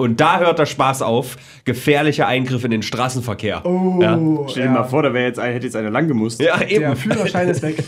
[0.00, 1.36] Und da hört der Spaß auf.
[1.66, 3.66] Gefährliche Eingriffe in den Straßenverkehr.
[3.66, 6.40] Oh, Ja, Stell dir mal vor, da wäre jetzt, ein- hätte jetzt einer lang gemusst.
[6.40, 6.80] ja eben.
[6.80, 7.84] Der Führerschein ist weg.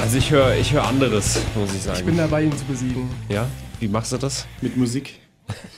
[0.00, 2.04] Also ich höre ich hör anderes, muss ich Ich sagen.
[2.06, 3.08] bin dabei, ihn zu besiegen.
[3.28, 3.46] ja?
[3.80, 4.46] Wie machst du das?
[4.60, 5.18] Mit Musik.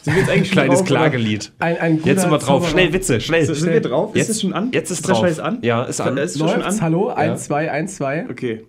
[0.03, 0.87] Sind wir jetzt eigentlich Kleines drauf?
[0.89, 1.53] Klagelied.
[1.59, 2.47] Ein, ein Jetzt sind wir drauf.
[2.47, 2.71] Zauberer.
[2.71, 3.47] Schnell, Witze, schnell.
[3.47, 4.15] Sind wir drauf?
[4.15, 4.71] Jetzt- ist es schon an?
[4.73, 5.25] Jetzt ist, ist der drauf.
[5.25, 5.59] Scheiß an?
[5.63, 6.17] Ja, ist an.
[6.17, 6.81] Ist schon an?
[6.81, 7.09] Hallo?
[7.09, 8.27] 1, 2, 1, 2.
[8.31, 8.65] Okay.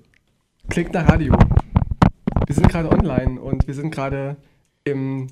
[0.69, 1.33] Klingt nach Radio.
[2.47, 4.35] Wir sind gerade online und wir sind gerade
[4.83, 5.27] im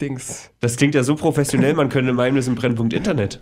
[0.00, 0.50] Dings.
[0.60, 3.40] Das klingt ja so professionell, man könnte meinen, wir sind Brennpunkt Internet.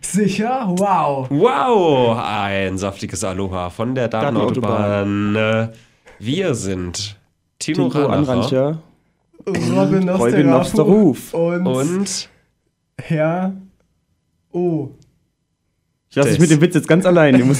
[0.00, 0.64] Sicher?
[0.76, 1.28] Wow.
[1.30, 5.68] Wow, ein saftiges Aloha von der Datenautobahn.
[6.18, 7.16] Wir sind
[7.58, 8.82] Timo, Timo Ranacher Anrancher.
[9.48, 10.04] Robin
[10.46, 11.32] Nosterhof.
[11.34, 12.28] und, und
[13.00, 13.54] Herr
[14.52, 14.88] O.
[16.08, 17.34] Ich lasse dich mit dem Witz jetzt ganz allein.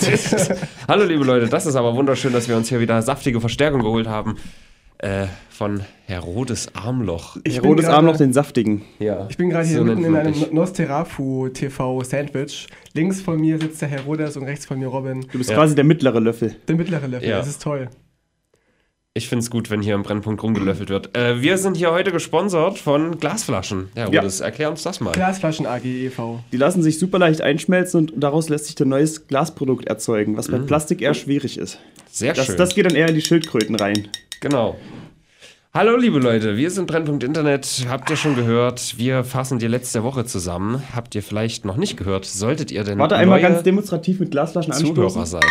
[0.89, 4.06] Hallo liebe Leute, das ist aber wunderschön, dass wir uns hier wieder saftige Verstärkung geholt
[4.09, 4.37] haben
[4.98, 7.37] äh, von Herodes Armloch.
[7.45, 8.83] Ich bin Rotes gerade- Arm noch den saftigen.
[8.98, 10.50] Ja, Ich bin gerade hier so mitten in einem dich.
[10.53, 12.67] Nosferafu TV Sandwich.
[12.95, 15.21] Links von mir sitzt der Herodes und rechts von mir Robin.
[15.31, 15.56] Du bist Ja.
[15.56, 16.56] quasi der mittlere Löffel.
[16.67, 17.39] Der mittlere Löffel, Ja.
[17.39, 17.89] das ist toll.
[19.17, 21.17] Ich finde es gut, wenn hier im Brennpunkt rumgelöffelt wird.
[21.17, 23.89] Äh, wir sind hier heute gesponsert von Glasflaschen.
[23.97, 24.11] Ja, Ja.
[24.12, 25.12] Herodes, erklär uns das mal.
[25.12, 26.41] Glasflaschen AG e.V.
[26.53, 30.48] Die lassen sich super leicht einschmelzen und daraus lässt sich ein neues Glasprodukt erzeugen, was
[30.48, 31.78] bei Plastik eher schwierig ist.
[32.11, 32.59] Sehr Das, schön.
[32.59, 34.06] das geht dann eher in die Schildkröten rein.
[34.41, 34.77] Genau.
[35.72, 37.87] Hallo liebe Leute, wir sind Brennpunkt Internet.
[37.89, 38.98] Habt ihr schon gehört?
[38.98, 40.83] Wir fassen die letzte Woche zusammen.
[40.94, 42.27] Habt ihr vielleicht noch nicht gehört?
[42.27, 45.25] Solltet ihr denn Warte einmal ganz demonstrativ mit Glasflaschen Zuhörer anstoßen.
[45.41, 45.50] sein?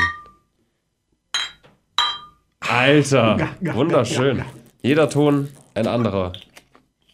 [2.80, 3.38] Alter,
[3.74, 4.42] wunderschön.
[4.82, 6.34] Jeder Ton ein anderer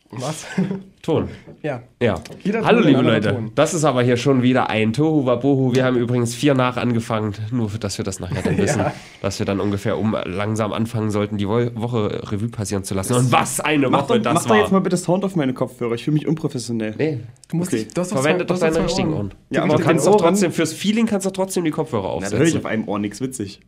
[0.09, 0.45] Was?
[1.03, 1.29] Ton.
[1.61, 1.81] ja.
[2.01, 2.15] Ja.
[2.43, 3.51] Jeder Ton Hallo liebe Leute, Ton.
[3.53, 5.73] das ist aber hier schon wieder ein Tohu Wabohu.
[5.75, 8.93] Wir haben übrigens vier nach angefangen, nur dass wir das nachher dann wissen, Ja.
[9.21, 13.13] dass wir dann ungefähr um langsam anfangen sollten, die Wo Woche Revue passieren zu lassen.
[13.13, 14.57] Und was eine Mach Woche doch, das mach doch war.
[14.61, 15.94] jetzt mal bitte Sound auf meine Kopfhörer.
[15.94, 16.95] Ich fühle mich unprofessionell.
[16.97, 17.19] nee,
[17.50, 17.88] Du musst Okay.
[17.94, 19.31] doch verwende doch deine richtigen Ohren.
[19.51, 22.27] Ja, aber du kannst doch Ohren- trotzdem, fürs Feeling kannst du trotzdem die Kopfhörer Na,
[22.29, 22.59] da höre ich aufsetzen.
[22.59, 23.61] auf einem Ohr nichts witzig.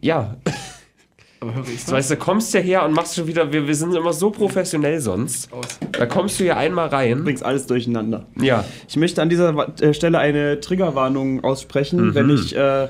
[0.00, 0.36] Ja,
[1.40, 3.74] Aber höre ich das weißt du, kommst ja her und machst schon wieder, wir, wir
[3.74, 5.52] sind immer so professionell sonst.
[5.52, 5.78] aus.
[5.92, 7.24] Da kommst du hier einmal rein.
[7.24, 8.26] Bringst alles durcheinander.
[8.40, 12.88] Ja, Ich möchte an dieser äh, Stelle eine Triggerwarnung aussprechen, wenn ich äh,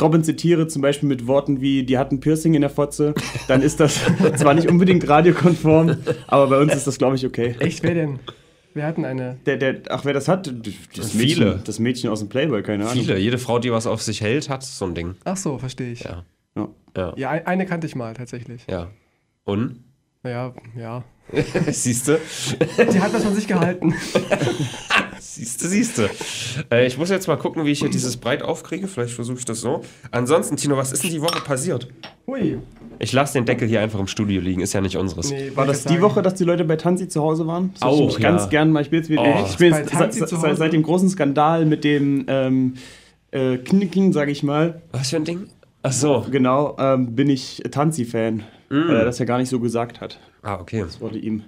[0.00, 3.14] Robin zitiere, zum Beispiel mit Worten wie, die hatten Piercing in der Fotze,
[3.48, 4.00] dann ist das
[4.36, 5.96] zwar nicht unbedingt radiokonform,
[6.26, 7.56] aber bei uns ist das, glaube ich, okay.
[7.58, 8.18] Echt, wer denn?
[8.74, 9.38] Wir hatten eine.
[9.46, 10.52] Der, der, ach, wer das hat?
[10.96, 11.14] Das.
[11.14, 13.02] Mädchen, das Mädchen aus dem Playboy, keine Ahnung.
[13.04, 13.18] viele.
[13.18, 15.16] Jede Frau, die was auf sich hält, hat so ein Ding.
[15.24, 16.04] Ach so, verstehe ich.
[16.04, 16.24] Ja,
[16.98, 17.08] Ja.
[17.10, 18.62] ja, Ja, ein- eine kannte ich mal tatsächlich.
[18.68, 18.88] ja.
[19.44, 19.82] Und?
[20.22, 21.04] Naja, ja.
[21.70, 22.18] Siehst du?
[22.92, 23.94] Die hat das von sich gehalten.
[25.20, 26.08] Siehst du, siehst du.
[26.70, 28.88] Äh, ich muss jetzt mal gucken, wie ich hier dieses breit aufkriege.
[28.88, 29.82] Vielleicht versuche ich das so.
[30.10, 31.88] Ansonsten, Tino, was ist denn die Woche passiert?
[32.26, 32.58] Hui.
[32.98, 35.30] Ich lasse den Deckel hier einfach im Studio liegen, ist ja nicht unseres.
[35.30, 36.02] Nee, War das die sagen.
[36.02, 37.70] Woche, dass die Leute bei Tanzi zu Hause waren?
[37.74, 38.48] Das Auch, ich ganz ja.
[38.48, 38.82] gern mal.
[38.82, 39.44] Ich bin jetzt, wieder, Oh.
[39.48, 40.56] ich bin Bei jetzt seit, zu seit, Hause?
[40.56, 42.74] seit dem großen Skandal mit dem ähm,
[43.30, 45.46] äh, Knicking, sage ich mal, Was für ein Ding?
[45.82, 46.26] Ach so.
[46.30, 50.18] genau, ähm, bin ich Tanzi-Fan, weil er das ja gar nicht so gesagt hat.
[50.42, 50.80] Ah, okay.
[50.82, 51.44] Das wurde ihm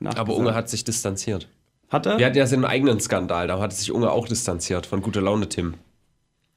[0.00, 0.18] nachgesagt.
[0.28, 1.48] Aber Unge hat sich distanziert.
[1.90, 2.18] Hat er?
[2.18, 5.48] Wir hatten ja seinen eigenen Skandal, da hat sich Unge auch distanziert von Gute Laune
[5.48, 5.74] Tim.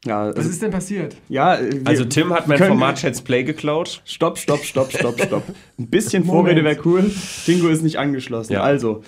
[0.03, 1.15] Ja, Was also, ist denn passiert?
[1.29, 4.01] ja äh, wir- Also Tim hat mein Format Let's Play geklaut.
[4.03, 5.43] Stopp, stopp, stopp, stopp, stopp.
[5.77, 6.23] Ein bisschen.
[6.25, 7.11] Vorrede wäre cool.
[7.45, 8.53] Tingo ist nicht angeschlossen.
[8.53, 8.61] Ja.
[8.63, 9.03] Also,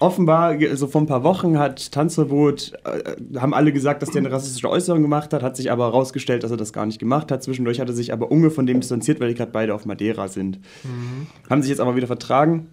[0.00, 4.30] offenbar, so vor ein paar Wochen hat Tanzverbot, äh, haben alle gesagt, dass der eine
[4.30, 7.42] rassistische Äußerung gemacht hat, hat sich aber herausgestellt, dass er das gar nicht gemacht hat.
[7.42, 10.28] Zwischendurch hat er sich aber Unge von dem distanziert, weil die gerade beide auf Madeira
[10.28, 10.60] sind.
[11.48, 12.68] Haben sich jetzt aber wieder vertragen.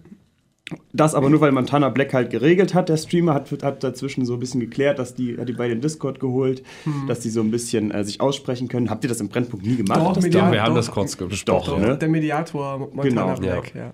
[0.94, 2.88] Das aber nur, weil Montana Black halt geregelt hat.
[2.88, 5.82] Der Streamer hat, hat dazwischen so ein bisschen geklärt, dass die, hat die beide in
[5.82, 6.62] Discord geholt,
[7.06, 8.88] dass die so ein bisschen äh, sich aussprechen können.
[8.88, 10.00] Habt ihr das im Brennpunkt nie gemacht?
[10.00, 10.76] Doch, Das- Mediator- Doch, wir haben doch.
[10.80, 11.70] das kurz besprochen.
[11.70, 11.98] Doch, ne?
[11.98, 13.02] Der Mediator Montana
[13.34, 13.34] Genau.
[13.40, 13.92] Black, ja.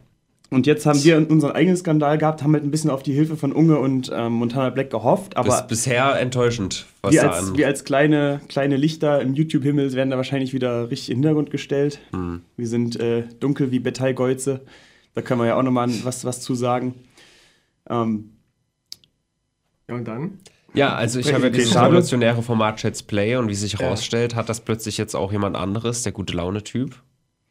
[0.52, 3.36] Und jetzt haben wir unseren eigenen Skandal gehabt, haben halt ein bisschen auf die Hilfe
[3.36, 7.48] von Unge und ähm, Montana Black gehofft, Bis, aber bisher enttäuschend, was wir da als,
[7.50, 7.56] an.
[7.56, 11.50] wir als kleine, kleine Lichter im YouTube-Himmel werden da wahrscheinlich wieder richtig in den Hintergrund
[11.52, 12.00] gestellt.
[12.10, 12.42] Hm.
[12.56, 14.60] Wir sind äh, dunkel wie Betaigeuze.
[15.14, 16.94] Da können wir ja auch nochmal was, was zu sagen.
[17.88, 18.30] Ähm,
[19.88, 20.38] Ja, und dann?
[20.74, 23.80] Ja, also ich habe ja dieses revolutionäre Format Let's Play und wie sich Ja.
[23.80, 26.96] herausstellt, hat das plötzlich jetzt auch jemand anderes, der gute Laune-Typ.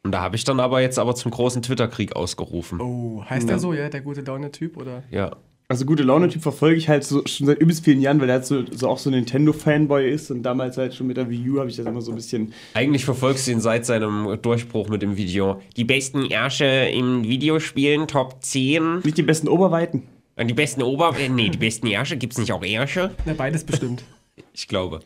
[0.02, 2.80] Und da habe ich dann aber jetzt aber zum großen Twitter-Krieg ausgerufen.
[2.80, 3.54] Oh, heißt Ja.
[3.56, 5.02] er so, ja, der gute Laune-Typ, oder?
[5.10, 5.36] Ja.
[5.68, 8.46] also gute Laune-Typ verfolge ich halt so, schon seit übelst vielen Jahren, weil er halt
[8.46, 11.58] so, so auch so ein Nintendo-Fanboy ist und damals halt schon mit der Wii U
[11.60, 15.02] habe ich das immer so ein bisschen Eigentlich verfolgst du ihn seit seinem Durchbruch mit
[15.02, 15.60] dem Video.
[15.76, 19.00] Die besten Ärsche in Videospielen, Top 10.
[19.04, 20.02] nicht die besten Oberweiten.
[20.36, 21.14] Und die besten Ober...
[21.18, 22.16] Äh, nee, die besten Ärsche.
[22.16, 23.10] Gibt es nicht auch Ärsche?
[23.26, 24.02] Ja, beides bestimmt.
[24.54, 25.00] Ich glaube.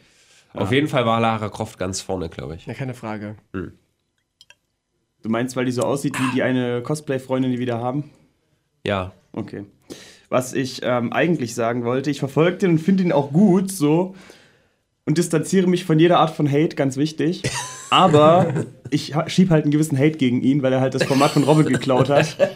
[0.55, 2.64] Auf jeden Fall war Lara Croft ganz vorne, glaube ich.
[2.67, 3.35] Ja, keine Frage.
[5.25, 8.11] Du meinst, weil die so aussieht wie die eine Cosplay-Freundin, die wir wieder haben?
[8.87, 9.12] Ja.
[9.32, 9.65] Okay.
[10.29, 14.15] Was ich ähm, eigentlich sagen wollte, ich verfolge den und finde ihn auch gut so
[15.06, 17.43] und distanziere mich von jeder Art von Hate, ganz wichtig.
[17.91, 21.31] Aber ich ha- schieb halt einen gewissen Hate gegen ihn, weil er halt das Format
[21.31, 22.37] von Robin geklaut hat.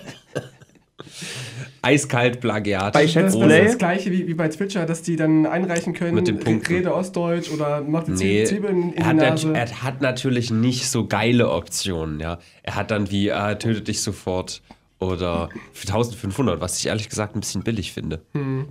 [1.89, 2.93] Eiskalt Plagiat.
[2.93, 6.15] Bei Das, das ist das gleiche wie, wie bei Twitcher, dass die dann einreichen können,
[6.15, 6.73] Mit den Punkten.
[6.75, 9.53] Rede Ostdeutsch oder macht die Nee, Zwiebeln in er hat, die Nase.
[9.55, 12.39] er hat natürlich nicht so geile Optionen, ja.
[12.63, 14.61] Er hat dann wie, ah, tötet dich sofort
[15.01, 18.21] oder für 1500, was ich ehrlich gesagt ein bisschen billig finde.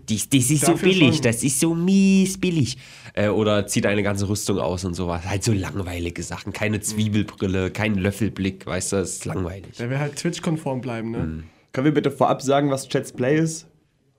[0.10, 1.24] Dies, das ist so Dafür billig, schon.
[1.24, 2.78] das ist so mies billig.
[3.13, 5.25] Äh, oder zieht eine ganze Rüstung aus und sowas.
[5.25, 6.52] Halt so langweilige Sachen.
[6.52, 9.78] Keine Zwiebelbrille, kein Löffelblick, weißt du, das ist langweilig.
[9.80, 11.18] Der will halt Twitch-konform bleiben, ne?
[11.20, 11.44] Hm.
[11.77, 13.68] Können wir bitte vorab sagen, was Chats Play ist?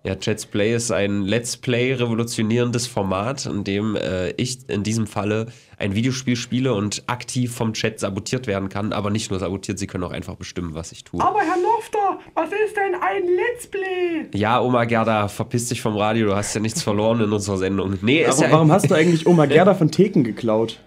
[0.05, 5.09] Ja, Let's Play ist ein Let's Play revolutionierendes Format, in dem äh, ich in diesem
[5.09, 5.47] Falle
[5.77, 9.89] ein Videospiel spiele und aktiv vom Chat sabotiert werden kann, aber nicht nur sabotiert, sie
[9.89, 11.21] können auch einfach bestimmen, was ich tue.
[11.21, 14.29] Aber Herr Nofter, was ist denn ein Let's Play?
[14.39, 17.99] Ja, Oma Gerda, verpiss dich vom Radio, du hast ja nichts verloren in unserer Sendung.
[18.03, 20.79] Nee, ist, Warum, ja, warum hast du eigentlich Oma Gerda von Theken geklaut?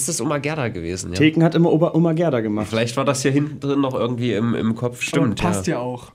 [0.00, 1.18] Ist das Oma Gerda gewesen, ja?
[1.18, 2.68] Theken hat immer Oma, Oma Gerda gemacht.
[2.68, 5.40] Vielleicht war das hier hinten drin noch irgendwie im, im Kopf, stimmt.
[5.40, 5.76] Aber passt ja.
[5.76, 6.12] ja auch.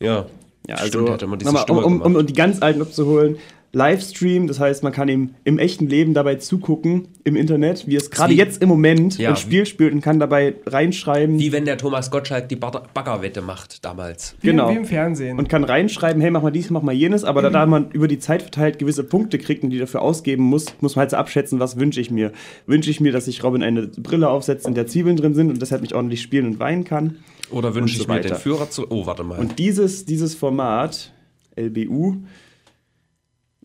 [0.00, 0.26] Ja,
[0.68, 3.36] Ja, also, stimmt, hat immer diese nochmal, um, um, um die ganz alten abzuholen.
[3.74, 8.10] Livestream, das heißt, man kann ihm im echten Leben dabei zugucken im Internet, wie es
[8.10, 9.30] gerade jetzt im Moment Ja.
[9.30, 13.40] ein Spiel spielt und kann dabei reinschreiben Wie wenn der Thomas Gottschalk die Bagger- Baggerwette
[13.40, 14.36] macht damals.
[14.42, 14.68] Wie, Genau.
[14.70, 15.38] wie im Fernsehen.
[15.38, 18.08] und kann reinschreiben, hey, mach mal dies, mach mal jenes, aber da, da man über
[18.08, 21.16] die Zeit verteilt gewisse Punkte kriegt und die dafür ausgeben muss, muss man halt so
[21.16, 22.32] abschätzen, was wünsche ich mir.
[22.66, 25.62] Wünsche ich mir, dass sich Robin eine Brille aufsetzt, in der Zwiebeln drin sind und
[25.62, 27.16] deshalb nicht ordentlich spielen und weinen kann.
[27.50, 28.36] Oder wünsche Und ich so mir den weiter.
[28.40, 28.86] Führer zu.
[28.90, 29.38] Oh, warte mal.
[29.38, 31.12] Und dieses, dieses Format,
[31.56, 32.16] LBU,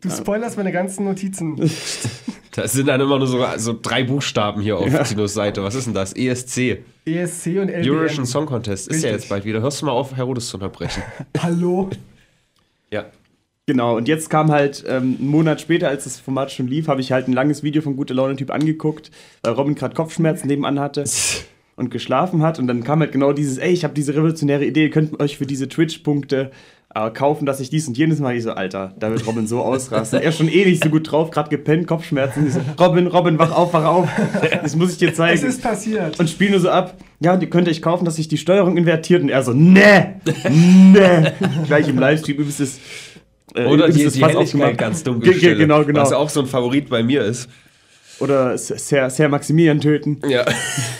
[0.10, 1.58] du spoilerst meine ganzen Notizen.
[2.58, 5.62] Das sind dann immer nur so, so drei Buchstaben hier auf Tinos Seite.
[5.62, 6.14] Was ist denn das?
[6.14, 6.80] ESC.
[7.06, 7.92] ESC und LBM.
[7.92, 8.88] Eurovision Song Contest.
[8.88, 9.22] Ist ja Richtig.
[9.22, 9.62] jetzt bald wieder.
[9.62, 11.04] Hörst du mal auf, Herodes zu unterbrechen.
[11.40, 11.92] Hallo?
[12.92, 13.06] Ja.
[13.68, 17.00] Genau, und jetzt kam halt ähm, einen Monat später, als das Format schon lief, habe
[17.00, 19.12] ich halt ein langes Video von Gute Laune-Typ angeguckt,
[19.44, 21.04] weil Robin gerade Kopfschmerzen nebenan hatte
[21.76, 22.58] und geschlafen hat.
[22.58, 25.38] Und dann kam halt genau dieses, ey, ich habe diese revolutionäre Idee, ihr könnt euch
[25.38, 26.50] für diese Twitch-Punkte
[27.06, 28.34] äh, kaufen, dass ich dies und jenes mache.
[28.36, 30.20] Ich so, Alter, da wird Robin so ausrasten.
[30.22, 32.48] er ist schon eh nicht so gut drauf, gerade gepennt, Kopfschmerzen.
[32.48, 34.10] Ich so, Robin, Robin, wach auf, wach auf.
[34.64, 35.46] Das muss ich dir Es zeigen.
[35.46, 36.20] ist passiert.
[36.20, 38.78] und spiel nur so ab, ja, die könnt ihr euch kaufen, dass sich die Steuerung
[38.78, 39.22] invertiert.
[39.22, 41.34] Und er so, ne, ne.
[41.68, 42.80] Gleich im Livestream übelstes
[43.56, 46.02] äh, Oder die, die Helligkeit ganz ge- Genau, genau.
[46.02, 47.50] Was auch so ein Favorit bei mir ist.
[48.20, 50.20] Oder Ser, Ser Maximilian töten.
[50.28, 50.46] Ja.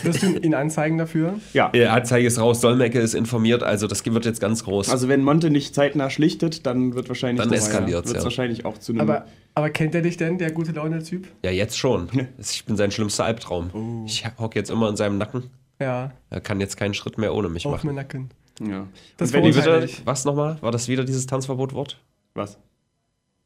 [0.02, 1.34] Wirst du ihn anzeigen dafür?
[1.52, 1.72] Ja.
[1.74, 4.88] ja Anzeige ist raus, Dolmecke ist informiert, also das wird jetzt ganz groß.
[4.90, 8.24] Also wenn Monte nicht zeitnah schlichtet, dann wird wahrscheinlich Dann der eskaliert's, Wird's ja.
[8.24, 11.26] wahrscheinlich auch zu einem Aber, aber kennt er dich denn, der gute Laune-Typ?
[11.42, 12.08] ja, jetzt schon.
[12.38, 14.04] Ich bin sein schlimmster Albtraum.
[14.06, 15.50] Ich hock jetzt immer in seinem Nacken.
[15.80, 17.88] Ja, Er kann jetzt keinen Schritt mehr ohne mich auf machen.
[17.88, 18.30] mir Nacken.
[18.60, 18.86] ja.
[19.16, 20.06] Das Und wenn die ich.
[20.06, 20.56] Was nochmal?
[20.60, 21.98] War das wieder dieses Tanzverbot-Wort?
[22.34, 22.58] was?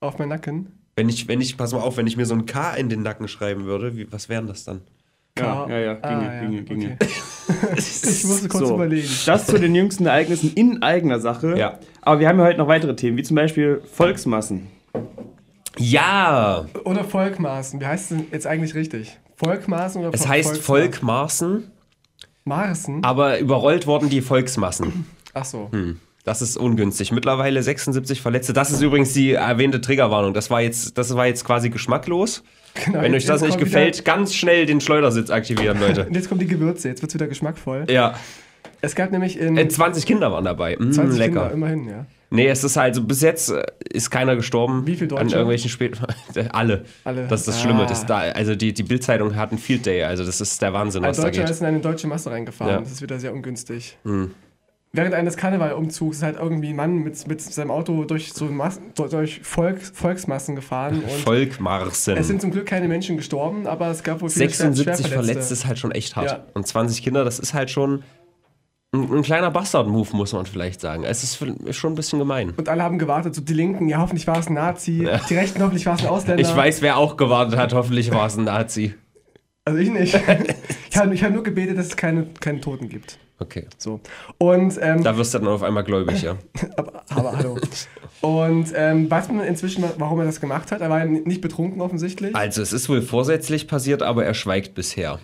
[0.00, 0.72] Auf mir Nacken.
[0.96, 3.02] Wenn ich, wenn ich, pass mal auf, wenn ich mir so ein K in den
[3.02, 4.82] Nacken schreiben würde, wie, was wären das dann?
[5.38, 6.96] Ja, K- ja, ja, ginge, Ah, ginge, ginge.
[7.00, 7.08] okay.
[7.78, 8.74] ich musste kurz So.
[8.74, 9.08] überlegen.
[9.24, 11.56] Das zu den jüngsten Ereignissen in eigener Sache.
[11.58, 11.78] Ja.
[12.02, 14.66] Aber wir haben ja heute noch weitere Themen, wie zum Beispiel Volksmassen.
[15.78, 16.66] Ja!
[16.84, 17.80] Oder Volkmaßen.
[17.80, 19.18] Wie heißt es denn jetzt eigentlich richtig?
[19.36, 20.62] Volkmaßen oder Es heißt Volksmaßen?
[20.92, 21.70] Volk Marsen,
[22.44, 23.02] Marsen?
[23.04, 25.06] aber überrollt wurden die Volksmassen.
[25.32, 25.68] Ach so.
[25.72, 25.98] Hm.
[26.24, 27.10] Das ist ungünstig.
[27.10, 28.52] Mittlerweile 76 Verletzte.
[28.52, 30.34] Das ist übrigens die erwähnte Triggerwarnung.
[30.34, 32.44] Das war jetzt, das war jetzt quasi geschmacklos.
[32.84, 36.06] Genau, Wenn euch das nicht gefällt, ganz schnell den Schleudersitz aktivieren, Leute.
[36.06, 36.88] und jetzt kommen die Gewürze.
[36.88, 37.86] Jetzt wird es wieder geschmackvoll.
[37.90, 38.14] Ja.
[38.80, 40.76] Es gab nämlich in Äh, 20 Kinder waren dabei.
[40.78, 41.40] Mm, 20 lecker.
[41.40, 42.06] Kinder, immerhin, ja.
[42.30, 43.62] Nee, es ist also bis jetzt äh,
[43.92, 44.86] ist keiner gestorben.
[44.86, 45.22] Wie viel Deutsche?
[45.22, 45.98] An irgendwelchen Spät
[46.52, 46.84] Alle.
[47.04, 47.26] Alle.
[47.26, 47.60] Das ist das Ah.
[47.62, 47.86] Schlimme.
[47.86, 50.04] Das da, also die, die Bildzeitung hat einen Field Day.
[50.04, 51.50] Also das ist der Wahnsinn, was da Deutscher geht.
[51.50, 52.72] ist in eine deutsche Masse reingefahren.
[52.74, 52.80] Ja.
[52.80, 53.98] Das ist wieder sehr ungünstig.
[54.94, 58.92] Während eines Karnevalumzugs ist halt irgendwie ein Mann mit, mit seinem Auto durch so Massen,
[58.94, 62.18] durch Volks, Volksmassen gefahren Volkmarsen.
[62.18, 65.32] es sind zum Glück keine Menschen gestorben, aber es gab wohl viele schwer- 76 Schwerverletzte.
[65.32, 66.30] Verletzte ist halt schon echt hart.
[66.30, 66.44] Ja.
[66.52, 68.02] Und 20 Kinder, das ist halt schon
[68.92, 71.04] ein, ein kleiner Bastard-Move, muss man vielleicht sagen.
[71.04, 71.38] Es ist
[71.74, 72.50] schon ein bisschen gemein.
[72.54, 75.62] Und alle haben gewartet, so die Linken, ja hoffentlich war es ein Nazi, die Rechten,
[75.62, 76.42] hoffentlich war es ein Ausländer.
[76.42, 77.72] Ich weiß, wer auch gewartet hat.
[77.72, 78.92] Hoffentlich war es ein Nazi.
[79.64, 80.14] Also ich nicht.
[80.90, 83.18] ich habe hab nur gebetet, dass es keine, keine Toten gibt.
[83.38, 83.66] Okay.
[83.76, 84.00] So.
[84.38, 86.36] Und, ähm, Da wirst du dann auf einmal gläubig, ja.
[86.76, 87.58] aber, aber hallo.
[88.20, 90.80] Und ähm, weiß man inzwischen, warum er das gemacht hat?
[90.80, 92.36] Er war ja nicht betrunken offensichtlich.
[92.36, 95.18] Also, es ist wohl vorsätzlich passiert, aber er schweigt bisher.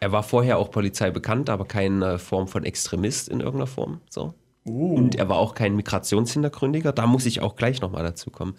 [0.00, 4.00] Er war vorher auch Polizei bekannt, aber keine Form von Extremist in irgendeiner Form.
[4.08, 4.34] So.
[4.64, 6.92] Und er war auch kein Migrationshintergründiger.
[6.92, 8.54] Da muss ich auch gleich nochmal dazu kommen.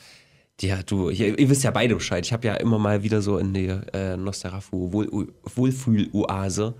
[0.59, 2.25] Ja, du, ihr, ihr wisst ja beide Bescheid.
[2.25, 6.73] Ich habe ja immer mal wieder so in die äh, Nosterafu Wohl, Wohlfühl-Oase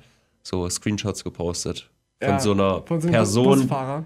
[0.43, 1.89] so Screenshots gepostet.
[2.21, 4.03] Von Ja, so einer von so Person, Busfahrer.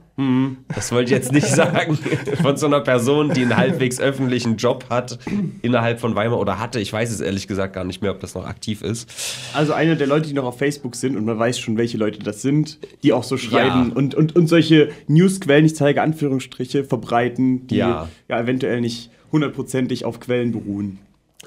[0.76, 1.98] das wollte ich jetzt nicht sagen,
[2.44, 5.18] von so einer Person, die einen halbwegs öffentlichen Job hat
[5.64, 6.80] innerhalb von Weimar oder hatte.
[6.80, 9.10] Ich weiß es ehrlich gesagt gar nicht mehr, ob das noch aktiv ist.
[9.56, 12.20] Also einer der Leute, die noch auf Facebook sind und man weiß schon, welche Leute
[12.20, 13.96] das sind, die auch so schreiben Ja.
[13.96, 18.10] und, und, und solche Newsquellen, ich zeige Anführungsstriche, verbreiten, die Ja.
[18.30, 21.00] ja, eventuell nicht hundertprozentig auf Quellen beruhen.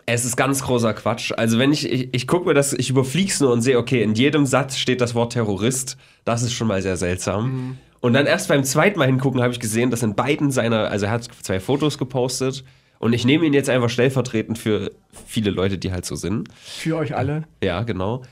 [0.04, 1.32] Es ist ganz großer Quatsch.
[1.36, 4.14] Also wenn ich, ich, ich gucke mir das, ich überflieg's nur und sehe, okay, in
[4.14, 5.96] jedem Satz steht das Wort Terrorist.
[6.24, 7.78] Das ist schon mal sehr seltsam.
[8.00, 11.06] Und dann erst beim zweiten Mal hingucken habe ich gesehen, dass in beiden seiner, also
[11.06, 12.62] er hat zwei Fotos gepostet
[12.98, 14.92] und ich nehme ihn jetzt einfach stellvertretend für
[15.26, 16.48] viele Leute, die halt so sind.
[16.54, 17.44] Für euch alle.
[17.62, 18.22] Ja, genau.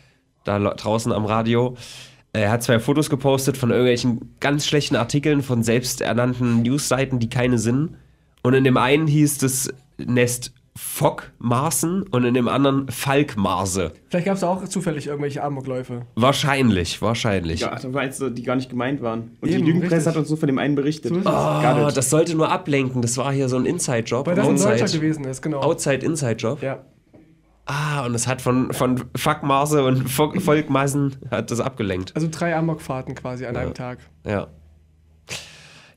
[0.44, 1.76] Da draußen am Radio.
[2.32, 7.58] Er hat zwei Fotos gepostet von irgendwelchen ganz schlechten Artikeln von selbsternannten Newsseiten, die keine
[7.58, 7.96] sind.
[8.42, 13.92] Und in dem einen hieß das Nest Fockmarsen und in dem anderen Falkmarse.
[14.08, 16.02] Vielleicht gab es auch zufällig irgendwelche Amokläufe.
[16.16, 17.60] Wahrscheinlich, wahrscheinlich.
[17.60, 19.36] Ja, da meinst du, die gar nicht gemeint waren.
[19.40, 21.14] Und Eben, die Lügenpresse hat uns nur von dem einen berichtet.
[21.14, 23.02] So Oh, das sollte nur ablenken.
[23.02, 24.26] Das war hier so ein Inside-Job.
[24.26, 25.60] Weil das ein Deutscher Outside, gewesen ist, genau.
[25.60, 26.60] Outside Inside-Job.
[26.60, 26.84] Ja.
[27.66, 32.12] Ah, und es hat von, von Fuckmarse und Volkmassen hat das abgelenkt.
[32.14, 33.98] Also drei Amokfahrten quasi an einem Tag.
[34.26, 34.48] Ja.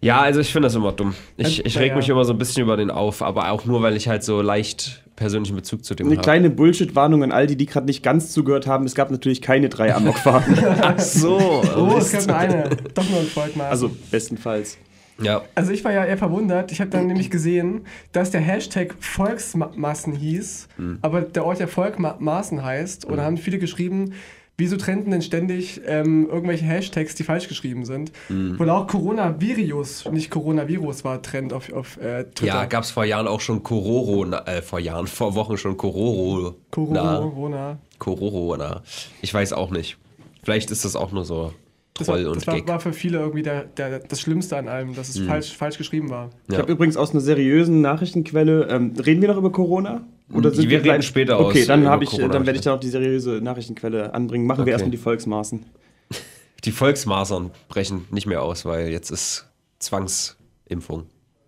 [0.02, 1.16] Ja, also ich finde das immer dumm.
[1.38, 3.82] Ich, ich Ja, reg mich immer so ein bisschen über den auf, aber auch nur,
[3.82, 6.24] weil ich halt so leicht persönlichen Bezug zu dem Eine habe.
[6.24, 8.86] kleine Bullshit-Warnung an all die, die gerade nicht ganz zugehört haben.
[8.86, 10.56] Es gab natürlich keine drei Amokfahrten.
[10.82, 11.64] Ach so.
[11.76, 12.70] Oh, es gab nur eine.
[12.94, 13.72] Doch nur ein Volkmaß.
[13.72, 14.78] also bestenfalls.
[15.20, 15.42] ja.
[15.56, 16.72] Also ich war ja eher verwundert.
[16.72, 21.00] Ich habe dann nämlich gesehen, dass der Hashtag Volksmassen hieß, Hm.
[21.02, 23.06] aber der Ort ja Volkmaßen heißt.
[23.06, 24.14] Und da haben viele geschrieben,
[24.58, 28.12] wieso trenden denn ständig ähm, irgendwelche Hashtags, die falsch geschrieben sind?
[28.28, 28.58] Hm.
[28.60, 32.46] Wohl auch Coronavirus, nicht Coronavirus war Trend auf, auf äh, Twitter.
[32.46, 36.56] Ja, gab es vor Jahren auch schon Kororo, äh, vor Jahren, vor Wochen schon Kororo.
[36.90, 37.78] Na, Corona.
[38.00, 38.82] Kororo, na.
[39.22, 39.98] Ich weiß auch nicht.
[40.44, 41.54] Vielleicht ist das auch nur so
[41.94, 42.68] Das, war, Troll und das war, Gag.
[42.68, 45.28] war für viele irgendwie der, der, das Schlimmste an allem, dass es Hm.
[45.28, 46.30] falsch, falsch geschrieben war.
[46.48, 46.62] Ich Ja.
[46.62, 50.02] habe übrigens aus einer seriösen Nachrichtenquelle, ähm, reden wir noch über Corona?
[50.34, 52.62] Oder Die- wir reden gleich- später Okay, aus, dann, über hab ich, dann werde ich
[52.62, 54.46] da noch die seriöse Nachrichtenquelle anbringen.
[54.46, 54.68] Machen Okay.
[54.68, 55.66] wir erstmal die Volksmaßen.
[56.64, 59.48] Die Volksmasern brechen nicht mehr aus, weil jetzt ist
[59.80, 61.04] Zwangsimpfung.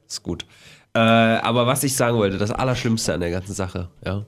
[0.07, 0.45] Ist gut.
[0.93, 4.25] Äh, aber was ich sagen wollte, das Allerschlimmste an der ganzen Sache, ja,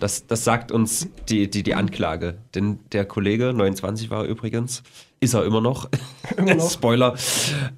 [0.00, 2.38] das, das sagt uns die, die, die Anklage.
[2.54, 4.82] Denn der Kollege, 29 war er übrigens,
[5.20, 5.88] ist er immer noch,
[6.36, 6.70] Immer noch.
[6.70, 7.14] Spoiler,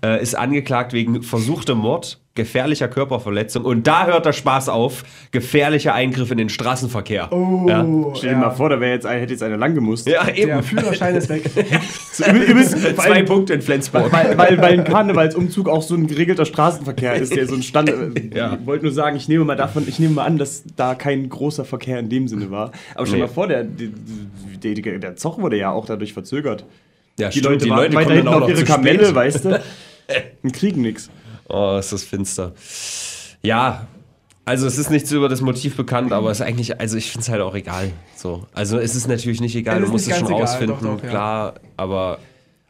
[0.04, 5.94] äh, ist angeklagt wegen versuchtem Mord, gefährlicher Körperverletzung und da hört der Spaß auf, gefährlicher
[5.94, 7.32] Eingriff in den Straßenverkehr.
[7.32, 7.86] Oh, Ja.
[8.14, 10.08] Stell dir mal vor, da wäre jetzt ein, hätte jetzt einer lang gemusst.
[10.08, 10.48] Ja, eben.
[10.48, 11.44] Der Führerschein ist weg.
[12.14, 14.12] So, vor Zwei allem- Punkte in Flensburg.
[14.12, 17.90] Weil, weil, weil ein Karnevalsumzug auch so ein geregelter Straßenverkehr ist, der so ein Stand.
[18.34, 18.56] Ja.
[18.60, 21.28] Ich wollte nur sagen, ich nehme mal davon, ich nehme mal an, dass da kein
[21.28, 22.70] großer Verkehr in dem Sinne war.
[22.94, 23.28] Aber stell dir Nee.
[23.28, 23.88] mal vor, der, der,
[24.74, 26.64] der, der Zoch wurde ja auch dadurch verzögert.
[27.18, 28.64] Ja, Die stimmt, Leute, die Leute weiter kommen hinten dann auch auf noch ihre zu
[28.72, 29.14] Kamelle, spät.
[29.14, 29.62] weißt du?
[30.44, 31.10] Und kriegen nichts.
[31.48, 32.52] Oh, ist das finster.
[33.42, 33.86] Ja,
[34.46, 37.22] also es ist nichts über das Motiv bekannt, aber es ist eigentlich, also ich finde
[37.22, 37.90] es halt auch egal.
[38.14, 38.46] So.
[38.52, 41.04] Also es ist natürlich nicht egal, Es du musst es schon egal, rausfinden, doch, doch,
[41.04, 41.10] ja.
[41.10, 42.18] klar, aber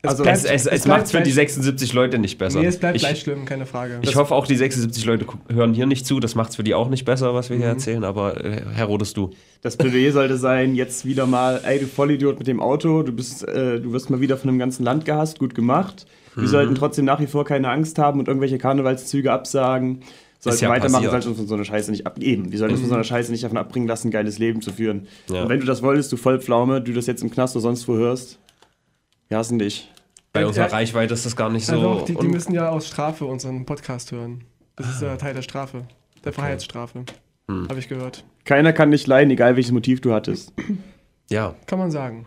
[0.08, 2.60] Also, es, es, es, bleibt macht für die gleich- 76 Leute nicht besser.
[2.60, 3.98] Nee, es bleibt ich, gleich schlimm, keine Frage.
[4.02, 6.74] ich hoffe auch, die 76 Leute hören hier nicht zu, das macht es für die
[6.74, 7.60] auch nicht besser, was wir Mhm.
[7.60, 9.30] hier erzählen, aber äh, Herr Rodest, du.
[9.62, 13.46] Das Plädoyer sollte sein, jetzt wieder mal, ey, du Vollidiot mit dem Auto, du, bist,
[13.48, 16.06] äh, du wirst mal wieder von einem ganzen Land gehasst, gut gemacht.
[16.36, 16.40] Mhm.
[16.42, 20.00] Wir sollten trotzdem nach wie vor keine Angst haben und irgendwelche Karnevalszüge absagen.
[20.40, 22.52] Sollten ja weitermachen, sollten uns von so einer Scheiße nicht abgeben.
[22.52, 24.72] Wir sollten uns von so einer Scheiße nicht davon abbringen lassen, ein geiles Leben zu
[24.72, 25.06] führen.
[25.30, 25.44] Ja.
[25.44, 27.94] Und wenn du das wolltest, du Vollpflaume, du das jetzt im Knast oder sonst wo
[27.94, 28.38] hörst,
[29.28, 29.88] wir hassen dich.
[30.34, 30.72] Bei unserer ja.
[30.72, 31.76] Reichweite ist das gar nicht so.
[31.76, 34.44] ja, doch, die, die müssen ja aus Strafe unseren Podcast hören.
[34.76, 35.86] Das ist ja Teil der Strafe.
[36.24, 37.04] Der Freiheitsstrafe.
[37.48, 37.68] Hm.
[37.68, 38.24] Habe ich gehört.
[38.44, 40.52] Keiner kann dich leiden, egal welches Motiv du hattest.
[41.30, 42.26] ja, Kann man sagen.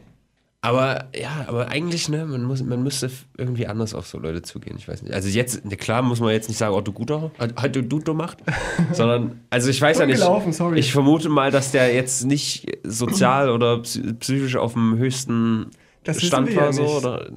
[0.61, 4.75] Aber ja, aber eigentlich, ne, man, muss, man müsste irgendwie anders auf so Leute zugehen.
[4.77, 5.13] Ich weiß nicht.
[5.13, 8.13] Also jetzt, ne, klar muss man jetzt nicht sagen, oh, du guter, hat du Duto
[8.13, 8.39] macht,
[8.93, 10.19] sondern, also ich weiß ja nicht.
[10.19, 10.79] sorry.
[10.79, 15.71] Ich vermute mal, dass der jetzt nicht sozial oder psy- psychisch auf dem höchsten
[16.03, 17.29] Das Stand war, ja so, oder?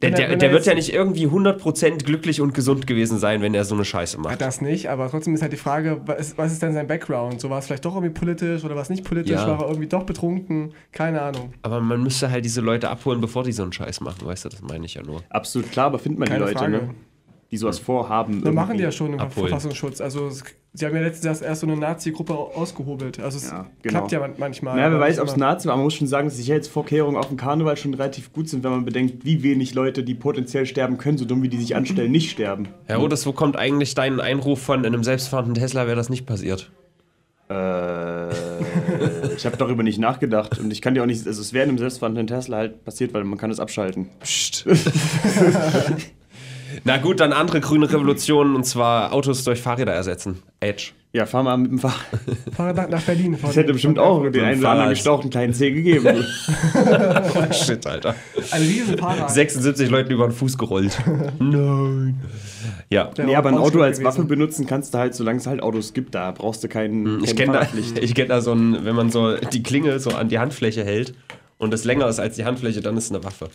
[0.00, 3.42] Der, er- der, der er wird ja nicht irgendwie 100% glücklich und gesund gewesen sein,
[3.42, 4.40] wenn er so eine Scheiße macht.
[4.40, 7.40] das nicht, aber trotzdem ist halt die Frage, was ist, was ist denn sein Background?
[7.40, 9.32] So war es vielleicht doch irgendwie politisch oder war es nicht politisch?
[9.32, 9.46] Ja.
[9.48, 10.72] War er irgendwie doch betrunken?
[10.92, 11.52] Keine Ahnung.
[11.62, 14.48] Aber man müsste halt diese Leute abholen, bevor die so einen Scheiß machen, weißt du?
[14.50, 15.22] Das meine ich ja nur.
[15.30, 16.72] Absolut klar, aber findet man Keine die Leute, Frage.
[16.72, 16.94] ne?
[17.50, 18.44] die sowas vorhaben.
[18.44, 19.48] Wir machen die ja schon im Abholen.
[19.48, 20.00] Verfassungsschutz.
[20.00, 20.44] Also es-
[20.78, 23.18] Sie haben ja letztens erst, erst so eine Nazi-Gruppe ausgehobelt.
[23.20, 23.98] Also es Ja, genau.
[23.98, 24.78] klappt ja man- manchmal.
[24.78, 25.36] Ja, wer weiß, ob es.
[25.36, 25.74] Nazi war.
[25.76, 28.70] Man muss schon sagen, dass die Sicherheitsvorkehrungen auf dem Karneval schon relativ gut sind, wenn
[28.70, 32.12] man bedenkt, wie wenig Leute, die potenziell sterben können, so dumm wie die sich anstellen,
[32.12, 32.68] nicht sterben.
[32.86, 36.26] Herr Rodes, wo kommt eigentlich dein Einruf von in einem selbstfahrenden Tesla wäre das nicht
[36.26, 36.70] passiert?
[37.50, 38.28] Äh,
[39.34, 41.70] ich habe darüber nicht nachgedacht und ich kann dir auch nicht, also es wäre in
[41.70, 44.10] einem selbstfahrenden Tesla halt passiert, weil man kann es abschalten.
[44.20, 44.64] Psst.
[46.84, 50.42] Na gut, dann andere grüne Revolutionen und zwar Autos durch Fahrräder ersetzen.
[50.60, 50.92] Edge.
[51.12, 52.04] Ja, fahr mal mit dem Fahrrad.
[52.54, 53.36] Fahrrad nach, Berlin.
[53.40, 54.90] Das hätte bestimmt auch den einen oder anderen Fahrrad.
[54.90, 56.06] gestauchten kleinen Zeh gegeben.
[57.52, 58.14] Shit, Alter.
[58.50, 59.30] Ein riesen Fahrrad.
[59.30, 60.98] 76 Leuten über den Fuß gerollt.
[61.38, 62.20] Nein.
[62.90, 63.04] Ja.
[63.04, 64.04] Der nee, aber ein Auto als gewesen.
[64.04, 67.24] Waffe benutzen kannst du halt, solange es halt Autos gibt, da brauchst du keinen.
[67.24, 70.10] Ich keine kenne da, ich kenn da so ein, wenn man so die Klinge so
[70.10, 71.14] an die Handfläche hält
[71.56, 73.48] und es länger ist als die Handfläche, dann ist es eine Waffe.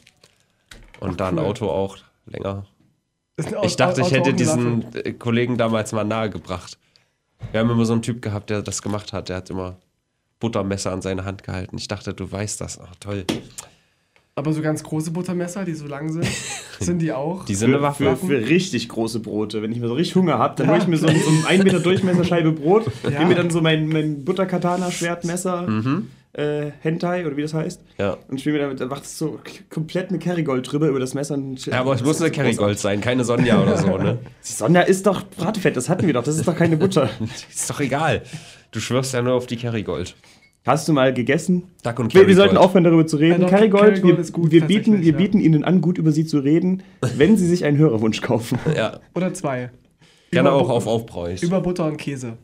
[0.99, 1.45] Und da ein cool.
[1.45, 2.65] Auto auch länger.
[3.63, 6.77] Ich dachte, ich hätte eine diesen äh, Kollegen damals mal nahegebracht.
[7.51, 9.29] Wir haben immer so einen Typ gehabt, der das gemacht hat.
[9.29, 9.77] Der hat immer
[10.39, 11.77] Buttermesser an seine Hand gehalten.
[11.77, 12.79] Ich dachte, du weißt das.
[12.79, 13.25] Ach, toll.
[14.35, 16.25] Aber so ganz große Buttermesser, die so lang sind,
[16.79, 17.45] sind die auch.
[17.45, 18.17] Die sind eine Für, Waffe.
[18.17, 19.61] für, für richtig große Brote.
[19.61, 21.45] Wenn ich mir so richtig Hunger habe, dann hole ich mir so, ein- so ein
[21.47, 23.09] 1 Meter Durchmesserscheibe Brot, Ja.
[23.11, 26.09] nehme mir dann so mein, mein Butterkatana-Schwertmesser, Mhm.
[26.33, 28.17] Äh, Hentai oder wie das heißt, Ja.
[28.27, 31.35] und spiele mir damit, dann macht es so komplett eine Kerrygold drüber über das Messer.
[31.35, 34.17] Und ja, aber es muss eine Kerrygold sein, keine Sonja oder so, ne?
[34.47, 37.09] Die Sonja ist doch Bratfett, das hatten wir doch, das ist doch keine Butter.
[37.49, 38.23] Ist doch egal.
[38.71, 40.15] Du schwörst ja nur auf die Kerrygold.
[40.65, 41.63] Hast du mal gegessen?
[41.83, 43.41] Duck und Wir, wir sollten aufhören, darüber zu reden.
[43.41, 45.17] Ja, Kerrygold, wir, ist gut, wir, bieten, wir ja.
[45.17, 46.83] bieten Ihnen an, gut über Sie zu reden,
[47.17, 48.57] wenn Sie sich einen Hörerwunsch kaufen.
[48.75, 49.71] Ja, Oder zwei.
[50.31, 51.43] gerne Über auch auf Aufbräuch.
[51.43, 52.37] Über Butter und Käse.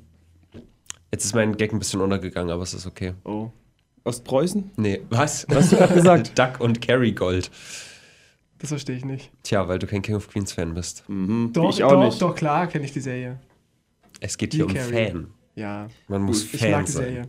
[1.12, 3.13] Jetzt ist mein Gag ein bisschen untergegangen, aber es ist okay.
[3.24, 3.50] Oh.
[4.03, 4.72] Ostpreußen?
[4.77, 5.46] Nee, was?
[5.50, 6.32] Was hast du gerade gesagt?
[6.39, 7.51] Duck und Kerrygold.
[8.60, 9.32] Das verstehe ich nicht.
[9.44, 11.03] Tja, weil du kein King of Queens Fan bist.
[11.08, 12.22] Doch, ich auch doch, nicht.
[12.22, 13.39] doch, klar kenne ich die Serie.
[14.20, 14.91] Es geht Die hier um Carrie.
[14.91, 15.27] Fan.
[15.56, 15.88] Ja.
[16.08, 17.03] Man muss Ich Fan mag die sein.
[17.06, 17.22] Serie.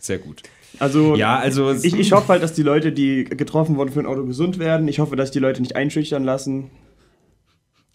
[0.00, 0.42] Sehr gut.
[0.78, 4.06] Also, Ja, also ich, ich hoffe halt, dass die Leute, die getroffen wurden für ein
[4.06, 4.88] Auto, gesund werden.
[4.88, 6.70] Ich hoffe, dass die Leute nicht einschüchtern lassen.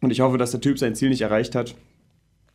[0.02, 1.74] Und ich hoffe, dass der Typ sein Ziel nicht erreicht hat.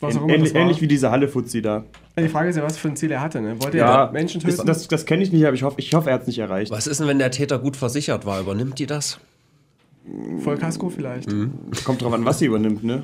[0.00, 0.62] Was auch immer Ähnlich, das war.
[0.62, 1.84] ähnlich wie diese Halle-Fuzzi da.
[2.18, 3.40] Die Frage ist ja, was für ein Ziel er hatte.
[3.40, 3.60] Ne?
[3.62, 4.66] Wollte Ja, er Menschen das, töten?
[4.66, 6.70] das, das kenne ich nicht, aber ich hoffe, ich hoffe, er hat es nicht erreicht.
[6.72, 8.40] was ist denn, wenn der Täter gut versichert war?
[8.40, 9.18] Übernimmt die das?
[10.38, 11.30] Vollkasko vielleicht.
[11.30, 11.52] Mhm.
[11.84, 13.02] Kommt drauf an, was sie übernimmt, ne?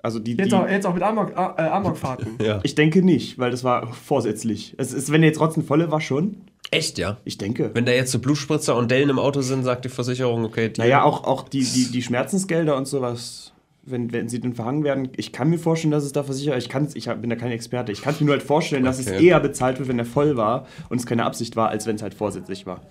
[0.00, 2.38] Also die, Jetzt, die auch, jetzt auch mit Amok, äh, Amokfahrten.
[2.40, 2.60] Ja.
[2.62, 4.74] ich denke nicht, weil das war vorsätzlich.
[4.78, 6.36] Es ist, wenn er jetzt trotzdem volle war, schon.
[6.70, 7.16] Echt, ja?
[7.24, 7.70] Ich denke.
[7.74, 10.80] Wenn da jetzt so Blutspritzer und Dellen im Auto sind, sagt die Versicherung, okay, die
[10.80, 13.52] Naja, auch, auch die, die, die Schmerzensgelder und sowas,
[13.90, 16.68] wenn, wenn sie denn verhangen werden, ich kann mir vorstellen, dass es da versichert ich,
[16.68, 19.06] kann's, ich bin da kein Experte, ich kann es mir nur halt vorstellen, dass es
[19.08, 22.02] eher bezahlt wird, wenn er voll war und es keine Absicht war, als wenn es
[22.02, 22.82] halt vorsätzlich war.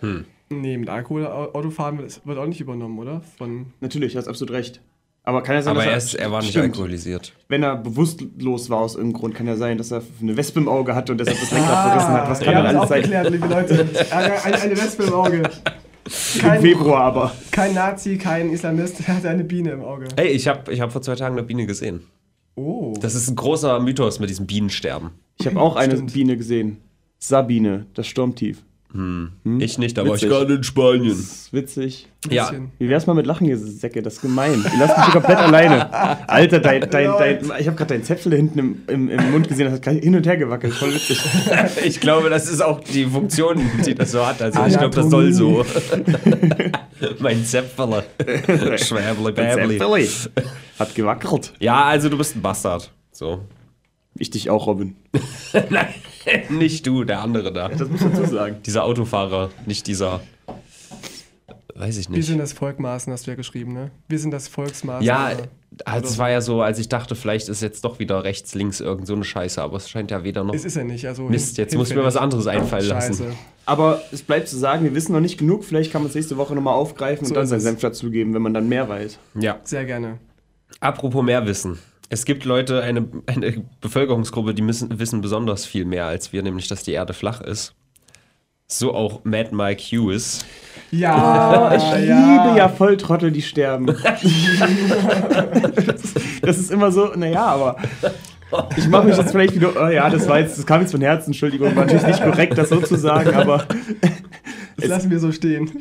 [0.49, 3.21] Nee, mit Alkohol Au- Autofahren wird auch nicht übernommen, oder?
[3.37, 4.81] Von Natürlich, du hast absolut recht.
[5.23, 6.65] Aber kann ja sein, aber dass er, ist, er war nicht Stimmt.
[6.67, 7.33] alkoholisiert.
[7.49, 10.69] Wenn er bewusstlos war aus irgendeinem Grund, kann ja sein, dass er eine Wespe im
[10.69, 12.29] Auge hatte und deshalb das Lenkrad verrissen hat.
[12.29, 12.97] Was kann haben es alles sein?
[12.99, 13.87] aufgeklärt, liebe Leute.
[14.09, 15.43] Eine, eine, eine Wespe im Auge.
[16.35, 17.31] Im Kein, Februar aber.
[17.51, 20.07] kein Nazi, kein Islamist, er hatte eine Biene im Auge.
[20.15, 22.03] Hey, ich habe ich hab vor zwei Tagen eine Biene gesehen.
[22.55, 22.93] Oh.
[23.01, 25.11] Das ist ein großer Mythos mit diesem Bienensterben.
[25.39, 26.13] Ich habe auch eine Stimmt.
[26.13, 26.77] Biene gesehen.
[27.19, 28.63] Sabine, das Sturmtief.
[29.59, 30.23] Ich nicht, aber Witzig.
[30.23, 31.09] ich gerade in Spanien.
[31.09, 32.07] Das ist witzig.
[32.29, 32.51] Ja.
[32.79, 34.01] Wie wär's mal mit Lachen, ihr Säcke?
[34.01, 34.63] Das ist gemein.
[34.63, 36.29] Ihr lasst mich hier komplett alleine.
[36.29, 39.49] Alter, dein, dein, dein, ich habe gerade deinen Zäpfel da hinten im, im, im Mund
[39.49, 40.73] gesehen, das hat hin und her gewackelt.
[40.73, 41.19] Voll witzig.
[41.83, 44.41] Ich glaube, das ist auch die Funktion, die das so hat.
[44.41, 44.79] Also ich Anatomie.
[44.79, 45.65] glaube, das soll so.
[47.19, 47.43] mein bäbli.
[47.43, 50.09] Zäpfeli.
[50.79, 51.53] Hat gewackelt.
[51.59, 52.91] Ja, also du bist ein Bastard.
[53.11, 53.41] So.
[54.19, 54.95] Ich dich auch, Robin.
[55.69, 55.87] Nein,
[56.49, 57.69] nicht du, der andere da.
[57.69, 58.57] Das muss man dazu sagen.
[58.65, 60.21] Dieser Autofahrer, nicht dieser.
[61.75, 62.25] Weiß ich Wir nicht.
[62.25, 63.91] sind das Volkmaßen, hast du ja geschrieben, ne?
[64.07, 65.05] Wir sind das Volksmaßen.
[65.05, 65.43] Ja, aber-
[65.85, 68.79] also es war ja so, als ich dachte, vielleicht ist jetzt doch wieder rechts, links
[68.79, 70.55] irgend so eine Scheiße, aber es scheint ja weder noch.
[70.55, 71.05] Es ist ja nicht.
[71.05, 73.13] Also Mist, jetzt muss ich mir was anderes einfallen lassen.
[73.13, 73.31] Scheiße.
[73.67, 75.63] Aber es bleibt zu sagen, wir wissen noch nicht genug.
[75.63, 77.63] Vielleicht kann man es nächste Woche nochmal aufgreifen So und dann seinen es.
[77.65, 79.19] Senf dazugeben, wenn man dann mehr weiß.
[79.35, 79.59] Ja.
[79.63, 80.17] Sehr gerne.
[80.79, 81.77] Apropos mehr Wissen.
[82.09, 86.67] Es gibt Leute, eine, eine Bevölkerungsgruppe, die müssen, wissen besonders viel mehr als wir, nämlich,
[86.67, 87.73] dass die Erde flach ist.
[88.67, 90.45] So auch Mad Mike Hughes.
[90.91, 93.87] Ja, Ich liebe ja Volltrottel, die sterben.
[93.87, 94.23] das,
[96.03, 97.77] ist, das ist immer so, naja, aber
[98.77, 101.01] ich mache mich jetzt vielleicht wieder, oh ja, das war jetzt, das kam jetzt von
[101.01, 103.65] Herzen, Entschuldigung, war natürlich nicht korrekt, das so zu sagen, aber
[104.77, 105.71] Das lassen wir so stehen.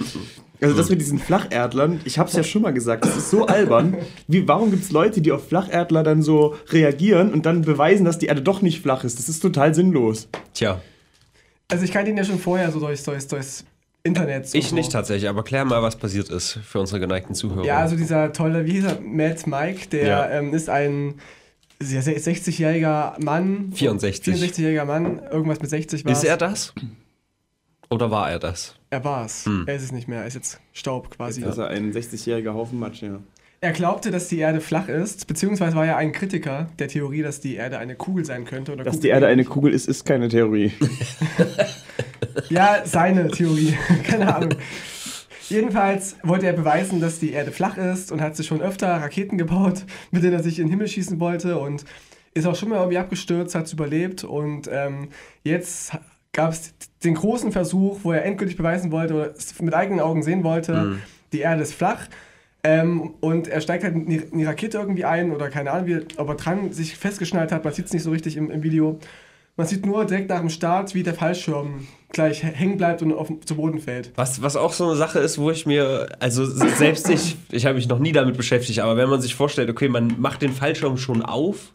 [0.60, 3.46] also das mit diesen Flacherdlern, ich habe es ja schon mal gesagt, das ist so
[3.46, 3.96] albern.
[4.26, 8.18] Wie, warum gibt es Leute, die auf Flacherdler dann so reagieren und dann beweisen, dass
[8.18, 9.18] die Erde doch nicht flach ist?
[9.18, 10.28] Das ist total sinnlos.
[10.54, 10.80] Tja,
[11.68, 13.64] Also ich kannte ihn ja schon vorher so durchs, durchs, durchs
[14.02, 14.48] Internet.
[14.48, 14.92] So ich nicht so.
[14.92, 17.64] tatsächlich, aber klär mal, was passiert ist für unsere geneigten Zuhörer.
[17.66, 20.30] Ja, also dieser tolle, wie hieß er, Mad Mike, der Ja.
[20.30, 21.14] ähm, ist ein
[21.80, 23.72] sehr- sehr 60-jähriger Mann.
[23.74, 24.34] 64.
[24.34, 26.72] 64-jähriger Mann, irgendwas mit 60 war Ist er das?
[27.90, 28.74] Oder war er das?
[28.96, 29.44] Er war's.
[29.44, 29.64] Hm.
[29.66, 30.20] Er ist es nicht mehr.
[30.20, 31.42] Er ist jetzt Staub quasi.
[31.42, 33.20] Das ist ein 60-jähriger Haufen Matsch, ja.
[33.60, 37.40] Er glaubte, dass die Erde flach ist, beziehungsweise war er ein Kritiker der Theorie, dass
[37.40, 38.72] die Erde eine Kugel sein könnte.
[38.72, 40.72] Oder Dass Kugel- die Erde eine Kugel ist, ist keine Theorie.
[42.48, 43.74] Ja, seine Theorie.
[44.04, 44.54] Keine Ahnung.
[45.48, 49.36] Jedenfalls wollte er beweisen, dass die Erde flach ist und hat sich schon öfter Raketen
[49.38, 51.84] gebaut, mit denen er sich in den Himmel schießen wollte und
[52.34, 55.08] ist auch schon mal irgendwie abgestürzt, hat es überlebt und ähm,
[55.42, 55.92] jetzt
[56.36, 60.22] gab es den großen Versuch, wo er endgültig beweisen wollte oder es mit eigenen Augen
[60.22, 60.98] sehen wollte,
[61.32, 62.06] die Erde ist flach.
[62.62, 65.86] Ähm, und er steigt halt in die, in die Rakete irgendwie ein oder keine Ahnung,
[65.86, 67.64] wie, ob er dran sich festgeschnallt hat.
[67.64, 68.98] Man sieht es nicht so richtig im, im Video.
[69.56, 73.30] Man sieht nur direkt nach dem Start, wie der Fallschirm gleich hängen bleibt und auf,
[73.44, 74.12] zu Boden fällt.
[74.16, 77.76] Was, was auch so eine Sache ist, wo ich mir, also selbst ich, ich habe
[77.76, 80.98] mich noch nie damit beschäftigt, aber wenn man sich vorstellt, okay, man macht den Fallschirm
[80.98, 81.72] schon auf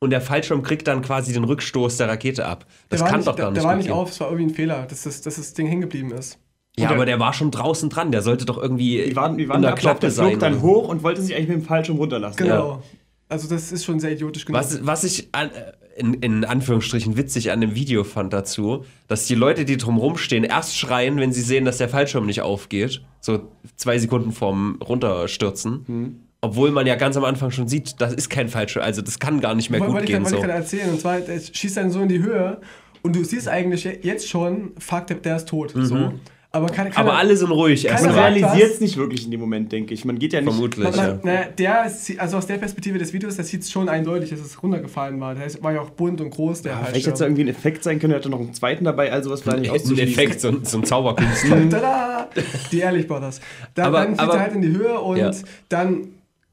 [0.00, 2.66] und der Fallschirm kriegt dann quasi den Rückstoß der Rakete ab.
[2.88, 3.92] Das der kann nicht, doch gar der, nicht der war nicht gehen.
[3.94, 6.38] auf, es war irgendwie ein Fehler, dass das, dass das Ding hängen geblieben ist.
[6.78, 9.36] Ja, Und aber der- der war schon draußen dran, der sollte doch irgendwie Wir waren,
[9.36, 10.38] wir waren in der der Klappe, der flog sein.
[10.38, 12.38] dann hoch und wollte sich eigentlich mit dem Fallschirm runterlassen.
[12.38, 12.82] Genau.
[13.28, 14.58] Also das ist schon sehr idiotisch genug.
[14.60, 15.50] Was, was ich an,
[15.96, 20.44] in, in Anführungsstrichen witzig an dem Video fand dazu, dass die Leute, die drumherum stehen,
[20.44, 23.02] erst schreien, wenn sie sehen, dass der Fallschirm nicht aufgeht.
[23.20, 25.84] So zwei Sekunden vorm Runterstürzen.
[25.86, 26.20] Hm.
[26.42, 29.40] Obwohl man ja ganz am Anfang schon sieht, das ist kein Fallschirm, also das kann
[29.40, 30.22] gar nicht mehr Wollte gut ich, gehen.
[30.22, 30.36] ich So.
[30.40, 30.88] gerade erzählen.
[30.90, 32.60] Und zwar, der schießt dann so in die Höhe
[33.02, 35.72] und du siehst eigentlich je- jetzt schon, fuck, der, der ist tot.
[35.74, 36.12] So.
[36.52, 37.10] Aber keine, keine, Mhm.
[37.10, 40.04] Aber alle sind ruhig Man realisiert es nicht wirklich in dem Moment, denke ich.
[40.04, 40.50] Man geht ja nicht.
[40.50, 40.84] Vermutlich.
[40.84, 41.18] Man, Ja.
[41.22, 44.40] na, der, sie- also aus der Perspektive des Videos, das sieht es schon eindeutig, dass
[44.40, 45.34] es runtergefallen war.
[45.36, 48.00] Der war ja auch bunt und groß, der Vielleicht hätte es irgendwie ein Effekt sein
[48.00, 49.98] können, er hatte noch einen zweiten dabei, also was war nicht Ein.
[49.98, 51.68] Effekt, so, ein- so ein Zauberkünstler.
[51.70, 52.28] Tada!
[52.72, 53.40] Die Ehrlich Brothers.
[53.74, 55.30] Dann, Aber- dann fliegt aber- er halt in die Höhe und Ja.
[55.68, 56.08] dann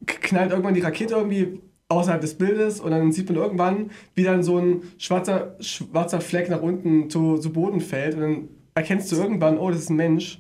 [0.08, 4.44] knallt irgendwann die Rakete irgendwie außerhalb des Bildes und dann sieht man irgendwann, wie dann
[4.44, 9.16] so ein schwarzer, schwarzer Fleck nach unten zu, zu Boden fällt und dann erkennst du
[9.16, 10.40] irgendwann, oh, das ist ein Mensch.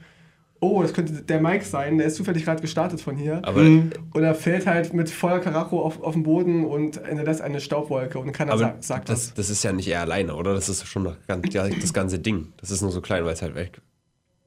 [0.60, 3.41] Oh, das könnte der Mike sein, der ist zufällig gerade gestartet von hier.
[3.43, 7.60] Aber, und er fällt halt mit voller Karacho auf, auf den Boden und hinterlässt eine
[7.60, 9.34] Staubwolke und keiner aber sagt, sagt das, was.
[9.36, 10.56] das ist ja nicht er alleine, oder?
[10.56, 12.53] Das ist schon das ganze Ding.
[12.58, 13.82] Das ist nur so klein, weil es halt weg,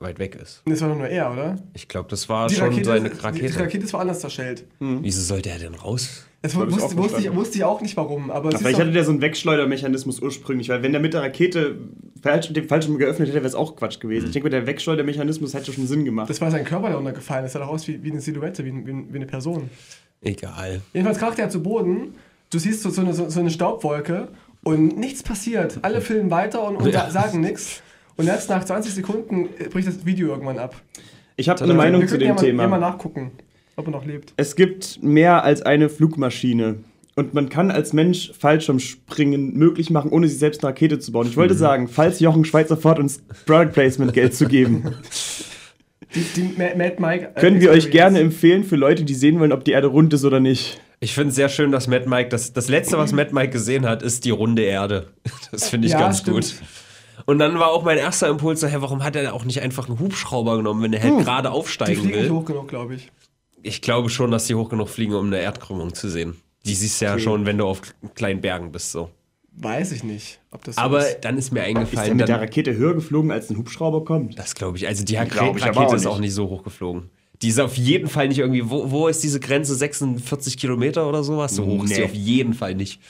[0.00, 0.62] weit weg ist.
[0.64, 1.56] Das war doch nur er, oder?
[1.74, 3.46] Ich glaube, das war Die schon Rakete, seine Rakete.
[3.52, 4.64] die Rakete ist woanders zerschellt.
[4.78, 6.24] Wieso sollte er denn raus?
[6.42, 8.92] Das ich wusste, auch wusste, ich, wusste ich auch nicht warum, aber ist Vielleicht hatte
[8.92, 11.76] der so einen Wegschleudermechanismus ursprünglich, weil wenn der mit der Rakete
[12.22, 14.28] falsch, den Fallschirm geöffnet hätte, wäre es auch Quatsch gewesen.
[14.28, 16.30] Ich denke, der Wegschleudermechanismus hätte schon Sinn gemacht.
[16.30, 17.50] das war sein Körper, der runtergefallen ist.
[17.54, 19.68] Er sah doch aus wie, wie eine Silhouette, wie, wie, wie eine Person.
[20.22, 20.80] Egal.
[20.94, 22.14] Jedenfalls kracht er zu Boden.
[22.48, 24.28] Du siehst so, so, eine, so, so eine Staubwolke
[24.64, 25.78] und nichts passiert.
[25.82, 27.10] Alle filmen weiter und, und Ja.
[27.10, 27.82] sa- sagen nichts.
[28.20, 30.76] Und erst nach 20 Sekunden äh, bricht das Video irgendwann ab.
[31.36, 32.78] Ich habe eine Meinung zu dem ja mal, ja mal Thema.
[32.78, 33.32] nachgucken,
[33.76, 34.32] ob er noch lebt.
[34.36, 36.76] Es gibt mehr als eine Flugmaschine.
[37.16, 41.26] Und man kann als Mensch Fallschirmspringen möglich machen, ohne sich selbst eine Rakete zu bauen.
[41.26, 41.40] Ich Mhm.
[41.40, 44.94] wollte sagen, falls Jochen Schweizer fort uns Product Placement Geld zu geben,
[46.14, 47.30] Die, die Ma- Mad Mike.
[47.36, 50.12] äh, können wir euch gerne empfehlen für Leute, die sehen wollen, ob die Erde rund
[50.12, 50.80] ist oder nicht.
[50.98, 53.86] Ich finde es sehr schön, dass Matt Mike, das, das letzte, was Matt Mike gesehen
[53.86, 55.06] hat, ist die runde Erde.
[55.52, 56.36] Das finde ich Ja, ganz stimmt.
[56.36, 56.54] gut.
[57.26, 59.98] Und dann war auch mein erster Impuls hä, warum hat er auch nicht einfach einen
[59.98, 62.30] Hubschrauber genommen, wenn er halt gerade Die aufsteigen fliegen nicht will?
[62.30, 63.10] hoch genug, glaube ich.
[63.62, 66.36] Ich glaube schon, dass die hoch genug fliegen, um eine Erdkrümmung zu sehen.
[66.64, 67.22] Die siehst du ja Okay.
[67.22, 67.80] schon, wenn du auf
[68.14, 69.10] kleinen Bergen bist, so.
[69.52, 71.20] Weiß ich nicht, ob das so Aber ist.
[71.22, 74.04] dann ist mir Ist der eingefallen, mit der dann, Rakete höher geflogen, als ein Hubschrauber
[74.04, 74.38] kommt?
[74.38, 74.86] das glaube ich.
[74.86, 76.12] Also die Rak Glaub Rakete auch ist nicht.
[76.12, 77.10] auch nicht so hoch geflogen.
[77.42, 79.74] Die ist auf jeden Fall nicht irgendwie, wo, wo ist diese Grenze?
[79.74, 81.56] 46 Kilometer oder sowas?
[81.56, 82.04] So hoch ist die Nee.
[82.04, 83.00] auf jeden Fall nicht.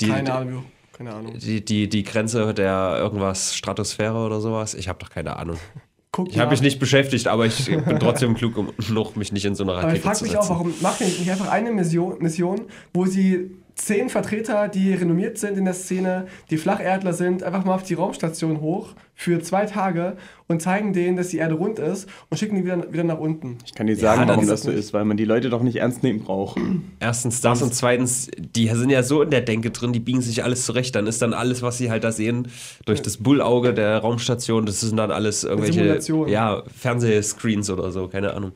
[0.00, 0.64] Die, Keine Ahnung.
[0.96, 1.38] Keine Ahnung.
[1.38, 4.74] Die, die, die Grenze der irgendwas Stratosphäre oder sowas?
[4.74, 5.58] Ich habe doch keine Ahnung.
[6.12, 9.56] Guck Ich habe mich nicht beschäftigt, aber ich bin trotzdem klug genug, mich nicht in
[9.56, 10.44] so eine Aber Rakete ich frage zu mich setzen.
[10.44, 15.38] auch, warum macht ihr nicht einfach eine Mission, Mission, wo sie zehn Vertreter, die renommiert
[15.38, 19.66] sind in der Szene, die Flacherdler sind, einfach mal auf die Raumstation hoch für zwei
[19.66, 20.16] Tage
[20.48, 23.58] und zeigen denen, dass die Erde rund ist und schicken die wieder, wieder nach unten.
[23.64, 25.62] Ich kann dir Ja, sagen, dann warum das so ist, weil man die Leute doch
[25.62, 26.60] nicht ernst nehmen braucht.
[27.00, 30.44] Erstens das und zweitens, die sind ja so in der Denke drin, die biegen sich
[30.44, 30.94] alles zurecht.
[30.94, 32.48] Dann ist dann alles, was sie halt da sehen,
[32.86, 38.34] durch das Bullauge der Raumstation, das sind dann alles irgendwelche ja, Fernsehscreens oder so, keine
[38.34, 38.52] Ahnung.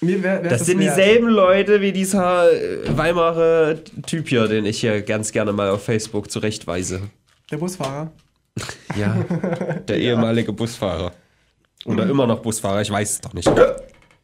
[0.00, 0.96] Mir wär, wär Das sind wert.
[0.96, 5.84] dieselben Leute wie dieser äh, Weimarer Typ hier, den ich hier ganz gerne mal auf
[5.84, 7.02] Facebook zurechtweise.
[7.50, 8.12] Der Busfahrer.
[8.96, 9.14] Ja,
[9.86, 11.12] der ehemalige Busfahrer.
[11.84, 13.50] Oder immer noch Busfahrer, ich weiß es doch nicht.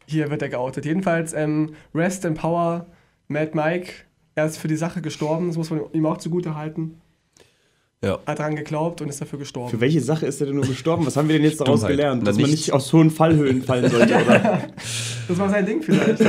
[0.07, 0.85] Hier wird er geoutet.
[0.85, 2.87] Jedenfalls, ähm, Rest in Power,
[3.27, 3.91] Mad Mike.
[4.33, 6.99] Er ist für die Sache gestorben, das muss man ihm auch zugute halten.
[8.03, 8.19] Ja.
[8.25, 9.69] Hat daran geglaubt und ist dafür gestorben.
[9.69, 11.05] Für welche Sache ist er denn nur gestorben?
[11.05, 12.27] Was haben wir denn jetzt daraus gelernt?
[12.27, 14.63] Dass man nicht aus hohen Fallhöhen fallen sollte, oder?
[15.27, 16.21] Das war sein Ding vielleicht.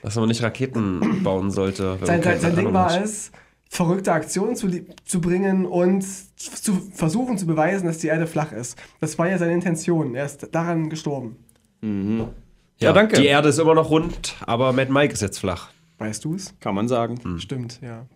[0.00, 1.98] Dass man nicht Raketen bauen sollte.
[2.04, 3.32] sein, sein, sein Ding war es,
[3.68, 4.68] verrückte Aktionen zu,
[5.04, 6.04] zu bringen und
[6.36, 8.78] zu versuchen zu beweisen, dass die Erde flach ist.
[9.00, 10.14] Das war ja seine Intention.
[10.14, 11.36] Er ist daran gestorben.
[12.78, 13.20] Ja, danke.
[13.20, 15.70] Die Erde ist immer noch rund, aber Mad Mike ist jetzt flach.
[15.98, 16.54] Weißt du es?
[16.60, 17.18] Kann man sagen.
[17.24, 17.40] Hm.
[17.40, 18.06] Stimmt, ja.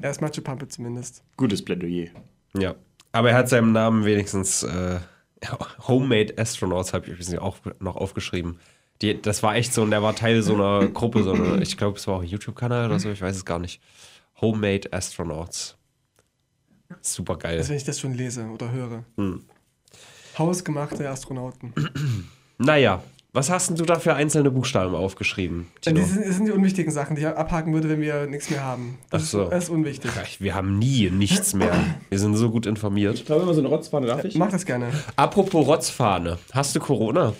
[0.00, 1.22] Er ist Matschepampe zumindest.
[1.36, 2.08] Gutes Plädoyer.
[2.56, 2.74] Ja.
[3.12, 5.00] Aber er hat seinem Namen wenigstens äh,
[5.88, 8.58] Homemade Astronauts, habe ich auch noch aufgeschrieben.
[9.02, 11.76] Die, das war echt so, und der war Teil so einer Gruppe, so eine, ich
[11.76, 13.80] glaube, es war auch ein YouTube-Kanal oder so, ich weiß es gar nicht.
[14.40, 15.76] Homemade Astronauts.
[17.00, 17.58] Super geil.
[17.58, 19.04] Also wenn ich das schon lese oder höre.
[19.16, 19.44] Hm.
[20.38, 21.72] Hausgemachte Astronauten.
[22.58, 23.02] Naja,
[23.36, 25.66] was hast denn du da für einzelne Buchstaben aufgeschrieben?
[25.76, 26.00] Äh, Tino?
[26.00, 28.64] Das sind, das sind die unwichtigen Sachen, die ich abhaken würde, wenn wir nichts mehr
[28.64, 28.98] haben.
[29.10, 29.42] Das, Ach so.
[29.44, 30.10] ist, das ist unwichtig.
[30.40, 31.72] Wir haben nie nichts mehr.
[32.08, 33.14] Wir sind so gut informiert.
[33.14, 34.36] Ich glaube immer so eine Rotzpfanne, darf ich?
[34.36, 34.88] Mach das gerne.
[35.16, 36.38] Apropos Rotzfahne.
[36.52, 37.34] Hast du Corona?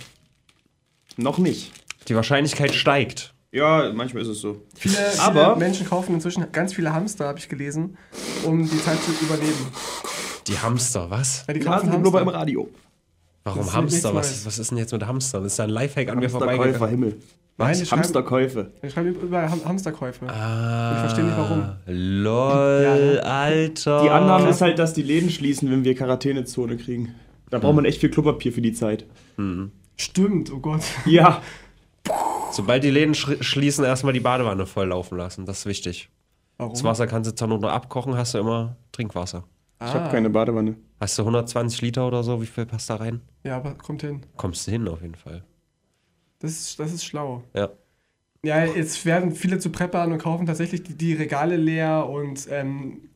[1.16, 1.72] Noch nicht.
[2.08, 3.32] Die Wahrscheinlichkeit steigt.
[3.52, 4.60] Ja, manchmal ist es so.
[4.76, 7.96] Viele, viele Aber- Menschen kaufen inzwischen ganz viele Hamster, habe ich gelesen,
[8.44, 9.66] um die Zeit zu überleben.
[10.46, 11.44] Die Hamster, was?
[11.48, 12.26] Ja, die kaufen im Hamster.
[12.34, 12.68] Radio.
[13.46, 14.12] Warum Hamster?
[14.14, 15.44] Was, was ist denn jetzt mit Hamstern?
[15.44, 16.88] Das ist ein Lifehack an mir Hamsterkäufer, vorbeigegangen.
[16.90, 17.16] Himmel.
[17.58, 18.70] Nein, schreiben, Hamsterkäufe.
[18.82, 20.28] die schreiben überall Ham Hamsterkäufe.
[20.28, 21.62] Ah, Ich verstehe nicht, warum.
[21.86, 22.82] Lol,
[23.14, 23.20] Ja?
[23.22, 24.02] Alter.
[24.02, 27.14] Die Annahme ist halt, dass die Läden schließen, wenn wir Quarantänezone kriegen.
[27.48, 29.06] Da braucht man echt viel Klopapier für die Zeit.
[29.96, 30.82] Stimmt, oh Gott.
[31.06, 31.40] Ja.
[32.52, 35.46] Sobald die Läden sch schließen, erstmal die Badewanne voll laufen lassen.
[35.46, 36.08] Das ist wichtig.
[36.58, 36.72] Warum?
[36.74, 39.44] Das Wasser kannst du zwar nur noch abkochen, hast du immer Trinkwasser.
[39.78, 40.76] Ah, Ich habe keine Badewanne.
[41.00, 42.40] Hast du 120 Liter oder so?
[42.40, 43.20] Wie viel passt da rein?
[43.44, 44.22] Ja, aber kommt hin.
[44.36, 45.44] Kommst du hin auf jeden Fall.
[46.38, 47.42] Das ist, das ist schlau.
[47.54, 47.70] Ja.
[48.44, 53.08] Ja, jetzt werden viele zu Preppern und kaufen tatsächlich die, die Regale leer und ähm,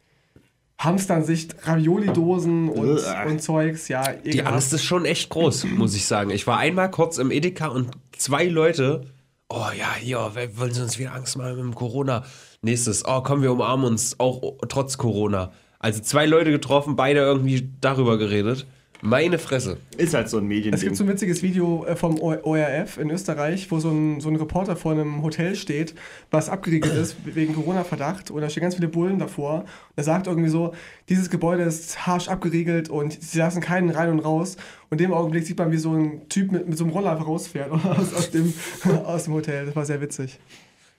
[0.78, 3.24] hamstern sich Ravioli-Dosen und, Uah.
[3.26, 3.88] und Zeugs.
[3.88, 4.42] Ja, Die.
[4.42, 6.30] Angst ist schon echt groß, muss ich sagen.
[6.30, 9.04] Ich war einmal kurz im Edeka und zwei Leute,
[9.48, 10.18] oh ja, hier,
[10.54, 12.24] wollen sie uns wieder Angst machen mit dem Corona?
[12.62, 15.52] Nächstes, oh komm, wir umarmen uns, auch trotz Corona.
[15.80, 18.66] Also zwei Leute getroffen, beide irgendwie darüber geredet.
[19.02, 19.78] Meine Fresse.
[19.96, 20.74] Ist halt so ein Mediending.
[20.74, 24.28] Es gibt so ein witziges Video äh, vom ORF in Österreich, wo so ein, so
[24.28, 25.94] ein Reporter vor einem Hotel steht,
[26.30, 28.30] was abgeriegelt ist wegen Corona-Verdacht.
[28.30, 29.60] Und da stehen ganz viele Bullen davor.
[29.60, 29.66] Und
[29.96, 30.74] er sagt irgendwie so,
[31.08, 34.58] dieses Gebäude ist harsch abgeriegelt und sie lassen keinen rein und raus.
[34.90, 37.12] Und in dem Augenblick sieht man, wie so ein Typ mit, mit so einem Roller
[37.12, 38.52] einfach rausfährt aus, aus, dem,
[39.04, 39.64] aus dem Hotel.
[39.64, 40.38] Das war sehr witzig.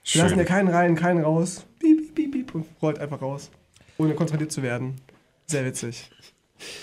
[0.02, 1.64] Sie lassen ja keinen rein, keinen raus.
[1.78, 3.48] Piep, piep, piep, piep und rollt einfach raus.
[3.98, 4.96] Ohne kontrolliert zu werden.
[5.46, 6.10] Sehr witzig.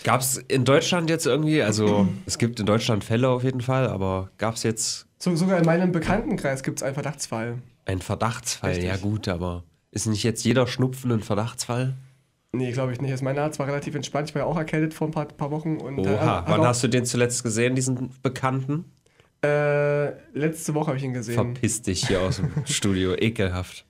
[0.04, 3.88] Gab es in Deutschland jetzt irgendwie, also es gibt in Deutschland Fälle auf jeden Fall,
[3.88, 7.60] aber gab es jetzt So, sogar in meinem Bekanntenkreis gibt es einen Verdachtsfall.
[7.86, 8.72] einen Verdachtsfall?
[8.72, 8.88] Richtig.
[8.90, 11.96] Ja gut, aber ist nicht jetzt jeder Schnupfen ein Verdachtsfall?
[12.52, 13.12] Nee, glaube ich nicht.
[13.12, 14.30] Also mein Arzt war relativ entspannt.
[14.30, 15.78] Ich war ja auch erkältet vor ein paar, paar Wochen.
[15.78, 18.86] Und, äh, Oha, hat wann hast du den zuletzt gesehen, diesen Bekannten?
[19.44, 21.36] Äh, letzte Woche habe ich ihn gesehen.
[21.36, 23.86] Verpiss dich hier aus dem Studio, ekelhaft.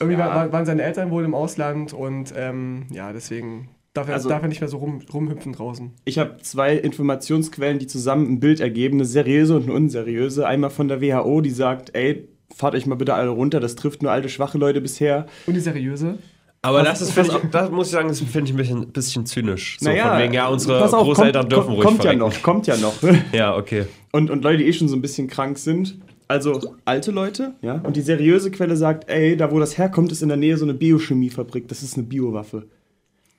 [0.00, 4.14] Irgendwie war, war, waren seine Eltern wohl im Ausland und ähm, ja, deswegen darf er,
[4.14, 5.92] Also- darf er nicht mehr so rum, rumhüpfen draußen.
[6.04, 10.46] Ich habe zwei Informationsquellen, die zusammen ein Bild ergeben, eine seriöse und eine unseriöse.
[10.46, 14.02] Einmal von der WHO, die sagt, ey, fahrt euch mal bitte alle runter, das trifft
[14.02, 15.26] nur alte, schwache Leute bisher.
[15.46, 16.18] Und die seriöse?
[16.60, 19.26] Aber Was- das ist, ich, das muss ich sagen, das finde ich ein bisschen, bisschen
[19.26, 19.76] zynisch.
[19.80, 22.18] So Naja, von wegen, ja, unsere auf, Großeltern kommt, dürfen kommt, ruhig Kommt ja verrecken.
[22.20, 22.94] noch, kommt ja noch.
[23.32, 23.86] Ja, okay.
[24.12, 25.98] Und, und Leute, die eh schon so ein bisschen krank sind.
[26.28, 27.74] Also alte Leute, ja.
[27.82, 30.64] Und die seriöse Quelle sagt, ey, da wo das herkommt, ist in der Nähe so
[30.66, 31.68] eine Biochemiefabrik.
[31.68, 32.66] Das ist eine Biowaffe.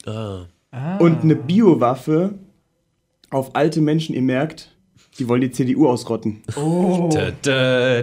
[0.06, 0.46] Ah.
[1.00, 2.34] Und eine Biowaffe
[3.30, 4.76] auf alte Menschen, ihr merkt,
[5.20, 6.42] die wollen die CDU ausrotten.
[6.56, 7.10] Oh.
[7.14, 7.32] Dä,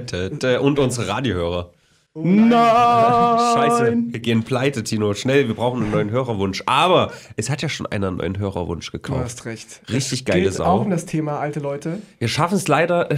[0.01, 0.59] dä, dä.
[0.59, 1.73] Und unsere Radiohörer.
[2.15, 2.51] Nein!
[3.55, 5.13] Scheiße, wir gehen pleite, Tino.
[5.15, 6.63] Schnell, wir brauchen einen neuen Hörerwunsch.
[6.67, 9.21] Aber es hat ja schon einer einen neuen Hörerwunsch Du gekauft.
[9.25, 9.83] hast recht.
[9.91, 10.65] Richtig geile Geht Sau.
[10.65, 12.01] auch um das Thema alte Leute.
[12.19, 13.09] Wir schaffen es leider.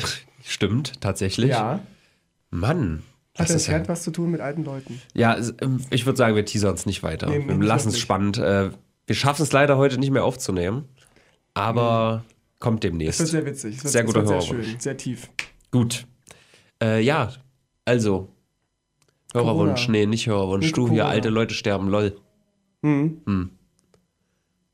[0.49, 1.51] Stimmt, tatsächlich.
[1.51, 1.81] Ja.
[2.51, 3.03] Mann.
[3.35, 5.01] Hat Das das ist ja, was zu tun mit alten Leuten?
[5.15, 7.29] ja, ähm, ich würde sagen, wir teasern es nicht weiter.
[7.29, 8.39] Nee, wir lassen es spannend.
[8.39, 8.71] Äh,
[9.07, 10.87] Wir schaffen es leider heute nicht mehr aufzunehmen.
[11.55, 12.25] Aber
[12.59, 13.27] kommt Es wird demnächst.
[13.27, 13.83] sehr witzig.
[13.83, 15.29] Wird, Sehr guter wird sehr schön, sehr tief.
[15.71, 16.07] Gut.
[16.83, 17.33] Äh, ja,
[17.85, 18.29] also.
[19.35, 19.83] Hörerwunsch.
[19.87, 19.99] Corona.
[19.99, 20.67] Nee, nicht Hörerwunsch.
[20.67, 22.17] Mit Du hier, alte Leute sterben, lol.
[22.83, 23.51] Hm.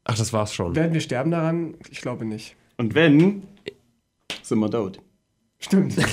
[0.04, 0.74] Ach, das war's schon.
[0.76, 1.74] Werden wir sterben daran?
[1.90, 2.54] Ich glaube nicht.
[2.76, 3.42] Und wenn,
[4.42, 5.00] sind wir tot.
[5.64, 5.94] Stimmt.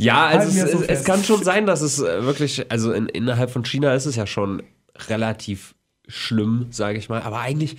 [0.00, 3.50] Ja, also es, so es, kann schon sein, dass es äh, wirklich, also in, innerhalb
[3.50, 4.62] von China ist es ja schon
[5.08, 5.74] relativ
[6.06, 7.20] schlimm, sage ich mal.
[7.22, 7.78] Aber eigentlich,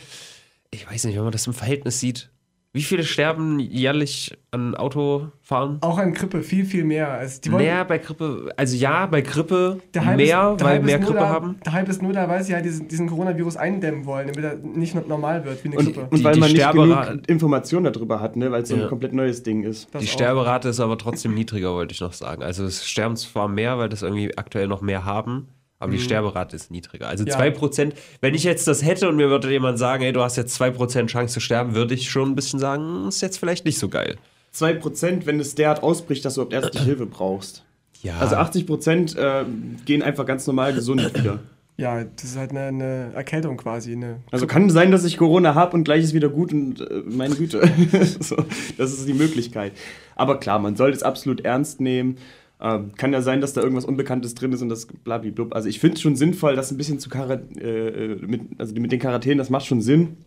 [0.69, 2.29] ich weiß nicht, wenn man das im Verhältnis sieht,
[2.71, 5.79] wie viele sterben jährlich an Autofahren?
[5.81, 7.09] Auch an Grippe viel, viel mehr.
[7.09, 10.67] Also die wollen, Mehr bei Grippe, also ja, bei Grippe der Hype mehr, ist, der
[10.67, 11.59] weil Hype mehr ist nur Grippe da, haben.
[11.65, 14.55] Der Hype ist nur da, weil sie ja diesen, diesen Coronavirus eindämmen wollen, damit er
[14.57, 16.01] nicht no- normal wird wie eine Und, Grippe.
[16.11, 18.51] und Die- weil die man nicht Sterbera- genug Informationen darüber hat, ne?
[18.51, 18.83] weil es so Ja.
[18.83, 19.87] ein komplett neues Ding ist.
[19.93, 20.11] Das Die auch.
[20.13, 22.43] Sterberate ist aber trotzdem niedriger, wollte ich noch sagen.
[22.43, 25.47] Also es sterben zwar mehr, weil das irgendwie aktuell noch mehr haben,
[25.79, 27.07] Aber die Sterberate ist niedriger.
[27.07, 27.37] Also Ja.
[27.37, 30.59] 2%, wenn ich jetzt das hätte und mir würde jemand sagen, ey, du hast jetzt
[30.61, 33.79] 2% Chance zu sterben, würde ich schon ein bisschen sagen, hm, ist jetzt vielleicht nicht
[33.79, 34.17] so geil.
[34.53, 37.63] 2%, wenn es derart ausbricht, dass du überhaupt ärztliche Hilfe brauchst.
[38.01, 38.17] Ja.
[38.19, 39.45] Also 80% äh,
[39.85, 41.39] gehen einfach ganz normal gesund wieder.
[41.77, 43.93] Ja, das ist halt eine, eine Erkältung quasi.
[43.93, 47.03] Eine Also kann sein, dass ich Corona habe und gleich ist wieder gut und äh,
[47.05, 47.61] meine Güte.
[48.19, 48.35] so,
[48.77, 49.71] das ist die Möglichkeit.
[50.17, 52.17] Aber klar, man sollte es absolut ernst nehmen.
[52.61, 55.55] Ähm, kann ja sein, dass da irgendwas Unbekanntes drin ist und das blablablub.
[55.55, 58.91] Also ich finde es schon sinnvoll, das ein bisschen zu Kara äh, mit, also mit
[58.91, 60.17] den Quarantänen, das macht schon Sinn.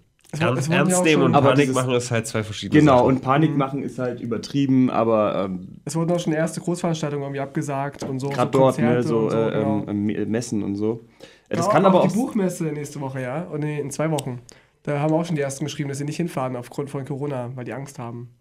[0.40, 3.06] Ernst, ernst auch nehmen und Panik dieses- machen ist halt zwei verschiedene Genau, Sachen.
[3.16, 7.40] und Panik machen ist halt übertrieben, aber ähm, Es wurden auch schon erste Großveranstaltungen irgendwie
[7.40, 8.30] abgesagt und so.
[8.30, 9.84] gerade so dort, ne, Konzerte so, und so äh, genau.
[9.88, 11.04] ähm, ähm, Messen und so.
[11.50, 12.08] Äh, das Ja, kann aber auch.
[12.08, 13.42] die Buchmesse nächste Woche, ja.
[13.42, 14.38] Und nee, in zwei Wochen.
[14.84, 17.64] Da haben auch schon die ersten geschrieben, dass sie nicht hinfahren aufgrund von Corona, weil
[17.64, 18.34] die Angst haben.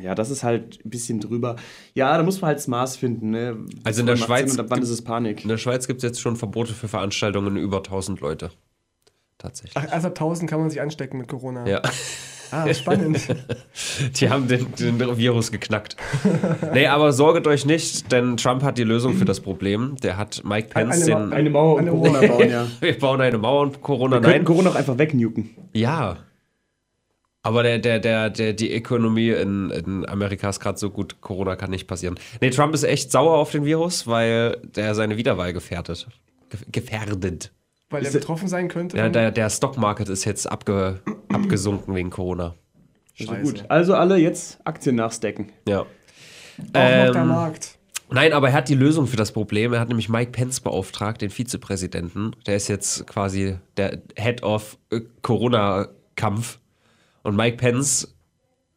[0.00, 1.54] Ja, das ist halt ein bisschen drüber.
[1.94, 3.30] Ja, da muss man halt das Maß finden.
[3.30, 3.56] Ne?
[3.84, 5.42] Also in der Schweiz Sinn Und ab wann gibt- ist es Panik?
[5.44, 8.50] In der Schweiz gibt es jetzt schon Verbote für Veranstaltungen über 1000 Leute.
[9.38, 9.76] Tatsächlich.
[9.76, 11.64] Ach, erst ab 1000 kann man sich anstecken mit Corona.
[11.68, 11.80] Ja.
[12.50, 13.20] Ah, spannend.
[14.20, 15.96] Die haben den, den Virus geknackt.
[16.74, 19.96] nee, aber sorget euch nicht, denn Trump hat die Lösung für das Problem.
[20.02, 21.32] Der hat Mike Pence Eine den.
[21.32, 22.66] Eine Mauer Eine Corona bauen, ja.
[22.80, 24.22] wir bauen eine Mauer und Corona.
[24.22, 24.44] Wir Nein.
[24.44, 25.50] Corona auch einfach wegnuken.
[25.74, 26.16] Ja.
[27.42, 31.56] Aber der, der, der, der, die Ökonomie in, in Amerika ist gerade so gut, Corona
[31.56, 32.18] kann nicht passieren.
[32.40, 36.06] Nee, Trump ist echt sauer auf den Virus, weil der seine Wiederwahl gefährdet.
[36.50, 37.52] Ge- Gefährdet.
[37.90, 38.96] Weil er Ist er- betroffen sein könnte.
[38.96, 41.00] Ja, der, der Stockmarket ist jetzt abge,
[41.32, 42.54] abgesunken wegen Corona.
[43.18, 43.42] Also Scheiße.
[43.52, 43.64] gut.
[43.68, 45.50] Also alle jetzt Aktien nachstecken.
[45.66, 45.80] Ja.
[45.80, 45.86] Auch
[46.64, 47.78] noch der Ähm, Markt.
[48.10, 49.72] Nein, aber er hat die Lösung für das Problem.
[49.74, 52.34] Er hat nämlich Mike Pence beauftragt, den Vizepräsidenten.
[52.46, 56.58] Der ist jetzt quasi der Head of äh, Corona-Kampf.
[57.22, 58.14] Und Mike Pence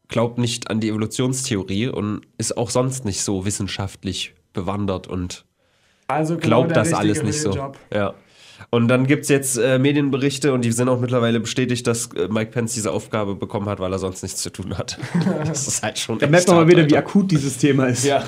[0.10, 5.46] glaubt nicht an die Evolutionstheorie und ist auch sonst nicht so wissenschaftlich bewandert und
[6.08, 7.52] Also genau glaubt das alles nicht so.
[7.54, 7.78] Job.
[7.94, 8.14] Ja.
[8.74, 12.30] Und dann gibt es jetzt äh, Medienberichte und die sind auch mittlerweile bestätigt, dass äh,
[12.30, 14.98] Mike Pence diese Aufgabe bekommen hat, weil er sonst nichts zu tun hat.
[15.46, 16.20] das ist halt schon.
[16.20, 18.06] Da merkt man mal wieder, wie akut dieses Thema ist.
[18.06, 18.24] Ja.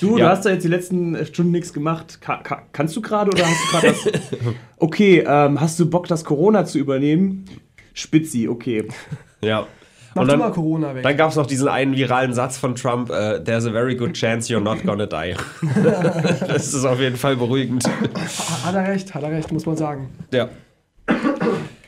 [0.00, 0.24] Du, Ja.
[0.24, 2.22] du hast da jetzt die letzten äh, Stunden nichts gemacht.
[2.22, 4.54] Ka ka kannst du gerade oder hast du gerade das?
[4.78, 7.44] Okay, ähm, hast du Bock, das Corona zu übernehmen?
[7.92, 8.88] Spitzi, okay.
[9.42, 9.66] Ja.
[10.14, 11.02] Mach Und dann, mal Corona weg.
[11.02, 14.12] dann gab es noch diesen einen viralen Satz von Trump: äh, There's a very good
[14.12, 15.34] chance you're not gonna die.
[16.46, 17.84] das ist auf jeden Fall beruhigend.
[17.86, 20.08] Ha- Hat er recht, hat er recht, muss man sagen.
[20.32, 20.48] Ja.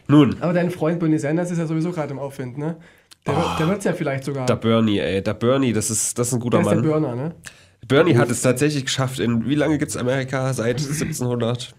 [0.09, 2.77] Nun, Aber dein Freund Bernie Sanders ist ja sowieso gerade im Aufwind, ne?
[3.27, 4.47] Der, wird- der wird es ja vielleicht sogar.
[4.47, 7.03] der Bernie, ey, der Bernie, das ist, das ist ein guter der ist der Mann.
[7.03, 7.35] Burner, ne?
[7.89, 9.19] Bernie hat es tatsächlich geschafft.
[9.21, 10.53] In wie lange gibt es Amerika?
[10.53, 11.75] Seit 1700.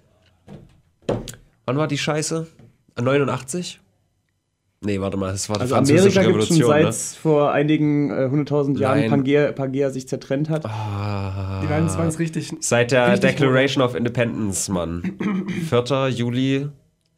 [1.66, 2.48] Wann war die Scheiße?
[3.02, 3.80] 89?
[4.82, 6.94] Nee, warte mal, das war die Also französische Amerika gibt schon Revolution.
[6.94, 7.22] seit ne?
[7.22, 9.10] vor einigen äh, hunderttausend Jahren Nein.
[9.10, 10.66] Pangea, Pangea sich zertrennt hat.
[10.66, 12.54] Die werden es es richtig.
[12.60, 15.18] Seit der Richtig Declaration of Independence, Mann.
[15.70, 16.10] 4.
[16.10, 16.70] Juli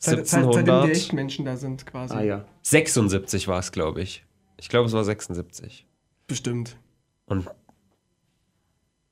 [0.02, 0.90] Seit, seit, seitdem die 1700.
[0.92, 2.14] echten Menschen da sind, quasi.
[2.16, 2.46] Ah ja.
[2.62, 4.24] 76 war es, glaube ich.
[4.58, 5.86] Ich glaube, es war 76.
[6.28, 6.78] Bestimmt.
[7.26, 7.46] Und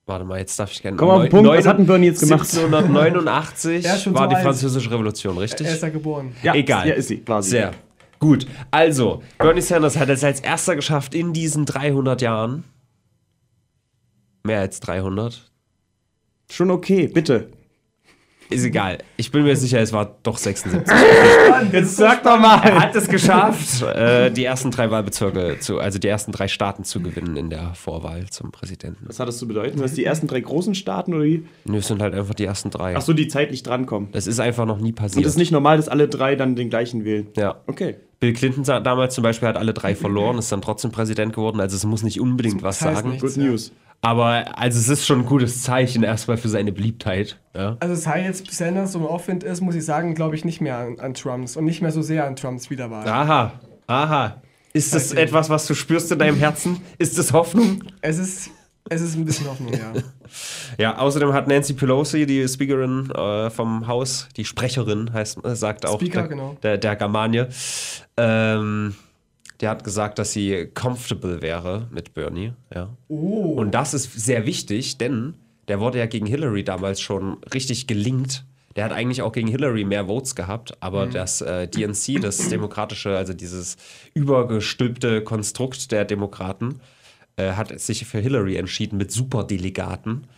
[0.06, 0.96] warte mal, jetzt darf ich gerne.
[0.96, 2.40] Komm auf den Punkt, was hat denn Bernie jetzt gemacht?
[2.50, 5.66] 1789 Er ist schon war so die französische Revolution, richtig?
[5.66, 6.34] Er ist ja geboren.
[6.42, 6.88] Ja, Egal.
[6.88, 7.50] Ja, ist sie, quasi.
[7.50, 7.74] Sehr
[8.18, 8.46] gut.
[8.70, 12.64] Also, Bernie Sanders hat es als erster geschafft in diesen 300 Jahren.
[14.44, 15.50] Mehr als 300.
[16.50, 17.50] Schon okay, bitte.
[18.50, 18.98] Ist egal.
[19.16, 20.90] Ich bin mir sicher, es war doch 76.
[21.72, 22.60] Jetzt sag doch Er mal.
[22.80, 27.00] hat es geschafft, äh, die ersten drei Wahlbezirke zu, also die ersten drei Staaten zu
[27.00, 29.04] gewinnen in der Vorwahl zum Präsidenten.
[29.06, 29.80] Was hat das zu bedeuten?
[29.80, 31.44] Was die ersten drei großen Staaten oder wie?
[31.64, 32.96] Nö, es sind halt einfach die ersten drei.
[32.96, 34.08] Ach so, die zeitlich drankommen.
[34.12, 35.26] Das ist einfach noch nie Und passiert.
[35.26, 37.26] es ist nicht normal, dass alle drei dann den gleichen wählen.
[37.36, 37.56] ja.
[37.66, 37.96] Okay.
[38.20, 41.60] Bill Clinton damals zum Beispiel hat alle drei verloren, ist dann trotzdem Präsident geworden.
[41.60, 43.16] Also es muss nicht unbedingt was sagen.
[43.20, 43.54] Good Ja.
[44.00, 47.38] Aber also es ist schon ein gutes Zeichen erstmal für seine Beliebtheit.
[47.54, 47.76] Ja.
[47.80, 50.78] Also seit jetzt Sanders so im Aufwind ist, muss ich sagen, glaube ich nicht mehr
[50.78, 53.06] an, an Trumps und nicht mehr so sehr an Trumps Wiederwahl.
[53.08, 53.52] Aha,
[53.88, 54.42] aha.
[54.72, 55.24] Ist das Seitdem.
[55.26, 56.80] etwas, was du spürst in deinem Herzen?
[56.98, 57.82] Ist das Hoffnung?
[58.00, 58.50] Es ist,
[58.88, 59.92] es ist ein bisschen Hoffnung, ja.
[60.78, 65.86] Ja, außerdem hat Nancy Pelosi, die Speakerin äh, vom Haus, die Sprecherin heißt, äh, sagt
[65.86, 66.56] auch Speaker, der, genau.
[66.62, 67.44] der, der Germanie,
[68.16, 68.94] ähm,
[69.60, 72.52] der hat gesagt, dass sie comfortable wäre mit Bernie.
[72.74, 72.96] Ja.
[73.08, 73.54] Oh.
[73.56, 75.34] Und das ist sehr wichtig, denn
[75.66, 78.44] der wurde ja gegen Hillary damals schon richtig gelingt.
[78.76, 83.16] Der hat eigentlich auch gegen Hillary mehr Votes gehabt, aber das äh, DNC, das demokratische,
[83.16, 83.76] also dieses
[84.14, 86.80] übergestülpte Konstrukt der Demokraten,
[87.36, 90.28] äh, hat sich für Hillary entschieden mit Superdelegaten.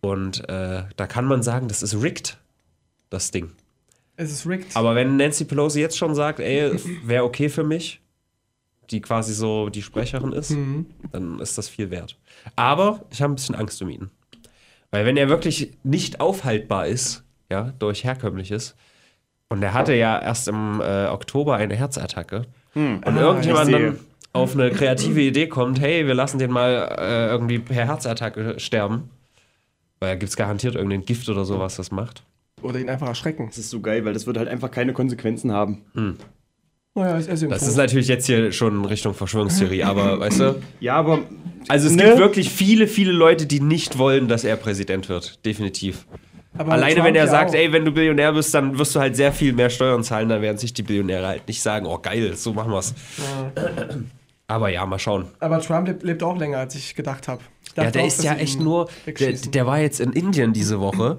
[0.00, 2.38] Und äh, da kann man sagen, das ist rigged,
[3.10, 3.52] das Ding.
[4.16, 4.76] es ist rigged.
[4.76, 6.72] Aber wenn Nancy Pelosi jetzt schon sagt, ey,
[7.04, 8.01] wäre okay für mich,
[8.90, 10.54] die quasi so die Sprecherin ist,
[11.12, 12.18] dann ist das viel wert.
[12.56, 14.10] Aber ich habe ein bisschen Angst um ihn.
[14.90, 18.74] Weil wenn er wirklich nicht aufhaltbar ist, ja, durch Herkömmliches.
[19.48, 22.46] Und er hatte ja erst im äh, Oktober eine Herzattacke.
[22.74, 23.86] Und irgendjemand ich sehe.
[23.90, 23.98] dann
[24.32, 29.10] auf eine kreative Idee kommt, hey, wir lassen den mal äh, irgendwie per Herzattacke sterben.
[30.00, 32.22] Weil da gibt es garantiert irgendein Gift oder so, was das macht.
[32.62, 33.46] Oder ihn einfach erschrecken.
[33.46, 35.82] Das ist so geil, weil das wird halt einfach keine Konsequenzen haben.
[36.94, 40.62] Naja, ist, ist ihm Das ist natürlich jetzt hier schon Richtung Verschwörungstheorie, aber weißt du?
[40.80, 41.20] Ja, aber
[41.68, 42.04] Also es Ne?
[42.04, 45.44] gibt wirklich viele, viele Leute, die nicht wollen, dass er Präsident wird.
[45.46, 46.06] Definitiv.
[46.58, 47.54] Aber Alleine Trump wenn er ja sagt, auch.
[47.54, 50.42] ey, wenn du Billionär bist, dann wirst du halt sehr viel mehr Steuern zahlen, dann
[50.42, 52.92] werden sich die Billionäre halt nicht sagen, oh geil, so machen wir's.
[54.48, 55.28] Aber ja, mal schauen.
[55.40, 57.40] Aber Trump lebt, lebt auch länger, als ich gedacht habe.
[57.74, 61.16] Ja, der ist ja echt nur, der, der war jetzt in Indien diese Woche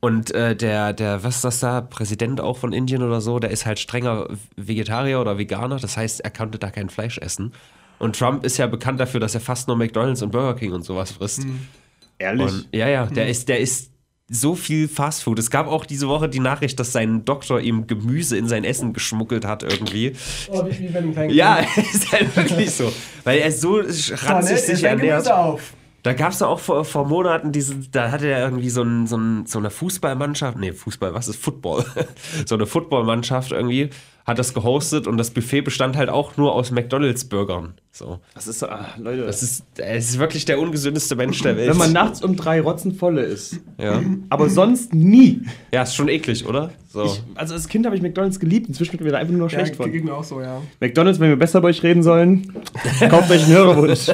[0.00, 3.50] und äh, der, der, was ist das da, Präsident auch von Indien oder so, der
[3.50, 7.52] ist halt strenger Vegetarier oder Veganer, das heißt, er konnte da kein Fleisch essen.
[7.98, 10.84] Und Trump ist ja bekannt dafür, dass er fast nur McDonalds und Burger King und
[10.84, 11.46] sowas frisst.
[12.18, 12.46] ehrlich.
[12.46, 13.90] Und, ja, ja, der ist, der ist
[14.28, 15.38] so viel Fastfood.
[15.38, 18.92] Es gab auch diese Woche die Nachricht, dass sein Doktor ihm Gemüse in sein Essen
[18.92, 20.14] geschmuggelt hat irgendwie.
[20.50, 22.92] Oh, wie, wie wenn Ja, ist halt wirklich so.
[23.24, 25.24] Weil er so ranzig sich ernährt.
[25.24, 25.74] Gemüse auf.
[26.06, 29.16] Da gab es auch vor, vor Monaten diese, da hatte er irgendwie so, ein, so,
[29.16, 31.84] ein, so eine Fußballmannschaft, nee, Fußball, was ist Football?
[32.46, 33.90] so eine Footballmannschaft irgendwie,
[34.26, 37.74] hat das gehostet und das Buffet bestand halt auch nur aus McDonalds-Burgern.
[37.92, 38.18] So.
[38.34, 39.24] Das ist, ah, Leute.
[39.24, 41.70] Das ist, es ist wirklich der ungesündeste Mensch der Welt.
[41.70, 43.60] wenn man nachts um drei rotzenvolle ist.
[43.78, 44.02] ja.
[44.28, 45.42] Aber sonst nie.
[45.72, 46.70] ja, ist schon eklig, oder?
[46.92, 47.04] So.
[47.04, 48.66] Ich, also als Kind habe ich McDonalds geliebt.
[48.68, 49.92] Inzwischen wird mir da einfach nur noch Ja, schlecht von.
[49.92, 50.60] geht mir auch so, ja.
[50.80, 52.52] McDonalds, wenn wir besser bei euch reden sollen,
[53.08, 54.08] kauft euch einen Hörerwunsch.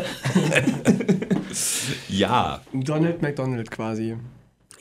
[2.09, 2.61] ja.
[2.73, 4.17] Donald McDonald quasi.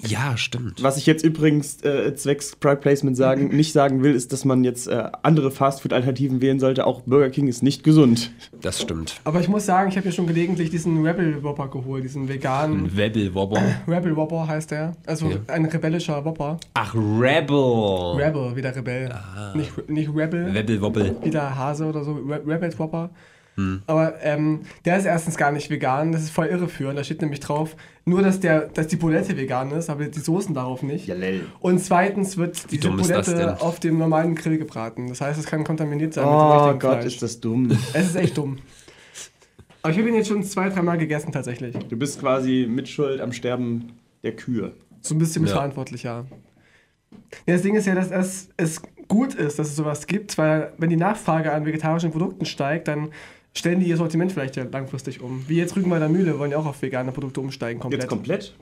[0.08, 0.82] Ja, stimmt.
[0.84, 4.64] Was ich jetzt übrigens äh, zwecks Pride Placement sagen, nicht sagen will, ist, dass man
[4.64, 6.86] jetzt äh, andere Fastfood-Alternativen wählen sollte.
[6.88, 8.32] Auch Burger King ist nicht gesund.
[8.62, 9.22] Das stimmt.
[9.24, 12.86] Aber ich muss sagen, ich habe mir schon gelegentlich diesen Rebel Whopper geholt, diesen veganen.
[12.86, 13.62] Ein Webble-Wobber.
[13.88, 14.96] Rebel Whopper heißt der.
[15.06, 15.38] Also Ja.
[15.48, 16.60] ein rebellischer Whopper.
[16.74, 18.16] Ach, Rebel.
[18.18, 19.14] Rebel, wieder Rebell.
[19.56, 21.16] Nicht, nicht Rebel, Webble-Wobble.
[21.24, 22.14] wieder Hase oder so.
[22.14, 23.10] Re Rebel Whopper.
[23.86, 26.98] Aber ähm, der ist erstens gar nicht vegan, das ist voll irreführend.
[26.98, 27.76] Da steht nämlich drauf,
[28.06, 31.06] nur dass, der, dass die Bulette vegan ist, aber die Soßen darauf nicht.
[31.08, 31.42] lell.
[31.60, 32.90] Und zweitens wird diese?
[32.90, 35.10] Bulette auf dem normalen Grill gebraten.
[35.10, 37.06] Das heißt, es kann kontaminiert sein Oh Gott, Fleisch.
[37.06, 37.70] ist das dumm.
[37.94, 38.58] Es ist echt dumm.
[39.84, 41.76] Aber ich habe ihn jetzt schon zwei, dreimal gegessen tatsächlich.
[41.90, 43.94] Du bist quasi mitschuld am Sterben
[44.24, 44.74] der Kühe.
[45.02, 45.48] So ein bisschen Ja.
[45.48, 46.26] mitverantwortlich, ja.
[47.48, 47.54] ja.
[47.54, 50.90] Das Ding ist ja, dass es, es gut ist, dass es sowas gibt, weil wenn
[50.90, 53.10] die Nachfrage an vegetarischen Produkten steigt, dann
[53.54, 55.46] stellen die ihr Sortiment vielleicht ja langfristig um.
[55.48, 58.04] Wie jetzt Rügenwalder Mühle wollen ja auch auf vegane Produkte umsteigen komplett.
[58.04, 58.56] Jetzt komplett?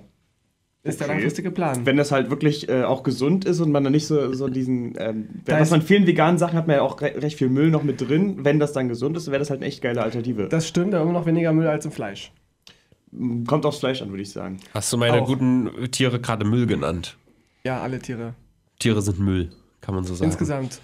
[0.81, 1.15] ist der okay.
[1.15, 1.85] langfristige Plan.
[1.85, 4.95] Wenn das halt wirklich äh, auch gesund ist und man dann nicht so, so diesen.
[4.97, 7.69] Ähm, Da was man vielen veganen Sachen hat man ja auch re recht viel Müll
[7.69, 8.45] noch mit drin.
[8.45, 10.47] Wenn das dann gesund ist, wäre das halt eine echt geile Alternative.
[10.47, 12.31] Das stimmt, aber immer noch weniger Müll als im Fleisch.
[13.47, 14.59] Kommt aufs Fleisch an, würde ich sagen.
[14.73, 15.27] Hast du meine Auch.
[15.27, 17.17] guten Tiere gerade Müll genannt?
[17.63, 18.35] Ja, alle Tiere.
[18.77, 19.49] Tiere sind Müll,
[19.81, 20.31] kann man so sagen.
[20.31, 20.81] Insgesamt.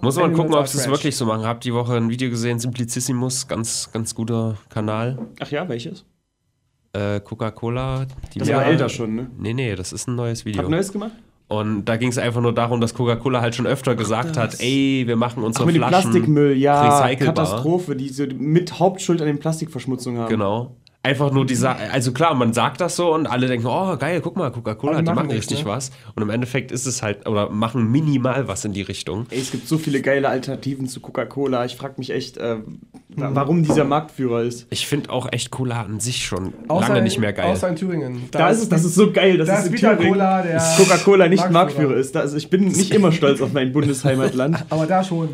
[0.00, 1.44] Muss man gucken, ob sie es wirklich so machen.
[1.44, 5.18] Hab die Woche ein Video gesehen, Simplicissimus, ganz, ganz guter Kanal.
[5.40, 6.04] Ach ja, welches?
[6.92, 8.06] Äh, Coca-Cola.
[8.34, 9.30] die Das war älter schon, ne?
[9.38, 10.62] Nee, nee, das ist ein neues Video.
[10.62, 11.12] Hat Neues gemacht?
[11.48, 15.04] Und da ging es einfach nur darum, dass Coca-Cola halt schon öfter gesagt hat, ey,
[15.06, 17.14] wir machen Ach, unsere mit dem Flaschen Plastikmüll, ja.
[17.14, 20.30] Katastrophe, die so mit Hauptschuld an den Plastikverschmutzungen haben.
[20.30, 20.76] Genau.
[21.04, 24.36] Einfach nur diese, also klar, man sagt das so und alle denken, oh geil, guck
[24.36, 25.70] mal, Coca-Cola, die die machen richtig ne?
[25.70, 25.90] was.
[26.14, 29.26] Und im Endeffekt ist es halt, oder machen minimal was in die Richtung.
[29.30, 31.64] Ey, es gibt so viele geile Alternativen zu Coca-Cola.
[31.64, 32.58] Ich frage mich echt, äh,
[33.16, 34.68] wa- warum dieser Marktführer ist.
[34.70, 37.46] Ich finde auch echt Cola an sich schon Außer lange in- nicht mehr geil.
[37.50, 38.28] Außer in Thüringen.
[38.30, 39.98] Da, ist es, das ist so geil, dass da es ist in Thüringen
[40.76, 41.50] Coca-Cola nicht Marktführer.
[41.52, 42.14] Marktführer ist.
[42.14, 44.64] Da, also ich bin nicht immer stolz auf mein Bundesheimatland.
[44.70, 45.30] Aber da schon.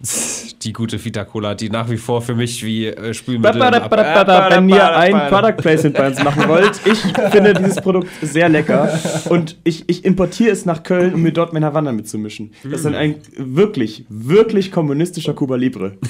[0.62, 3.60] Die gute Vita Cola, die nach wie vor für mich wie äh, Spülmittel.
[3.60, 6.98] Wenn ihr ein Product Placement bei uns machen wollt, ich
[7.30, 11.52] finde dieses Produkt sehr lecker und ich, ich importiere es nach Köln, um mir dort
[11.52, 12.52] mein Havanna mitzumischen.
[12.64, 15.92] Das ist ein wirklich, wirklich kommunistischer Cuba Libre.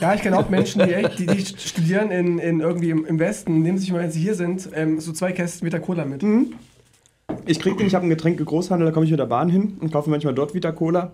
[0.00, 3.62] Ja, ich kenne auch Menschen, die, echt, die, die studieren in, in irgendwie im, Westen,
[3.62, 6.22] nehmen sich mal, wenn sie hier sind, ähm, so zwei Kästen Vita Cola mit.
[6.22, 6.52] Mhm.
[7.46, 9.92] Ich krieg den, ich habe einen Getränke-Großhandel, da komme ich mit der Bahn hin und
[9.92, 11.12] kaufe manchmal dort Vita Cola.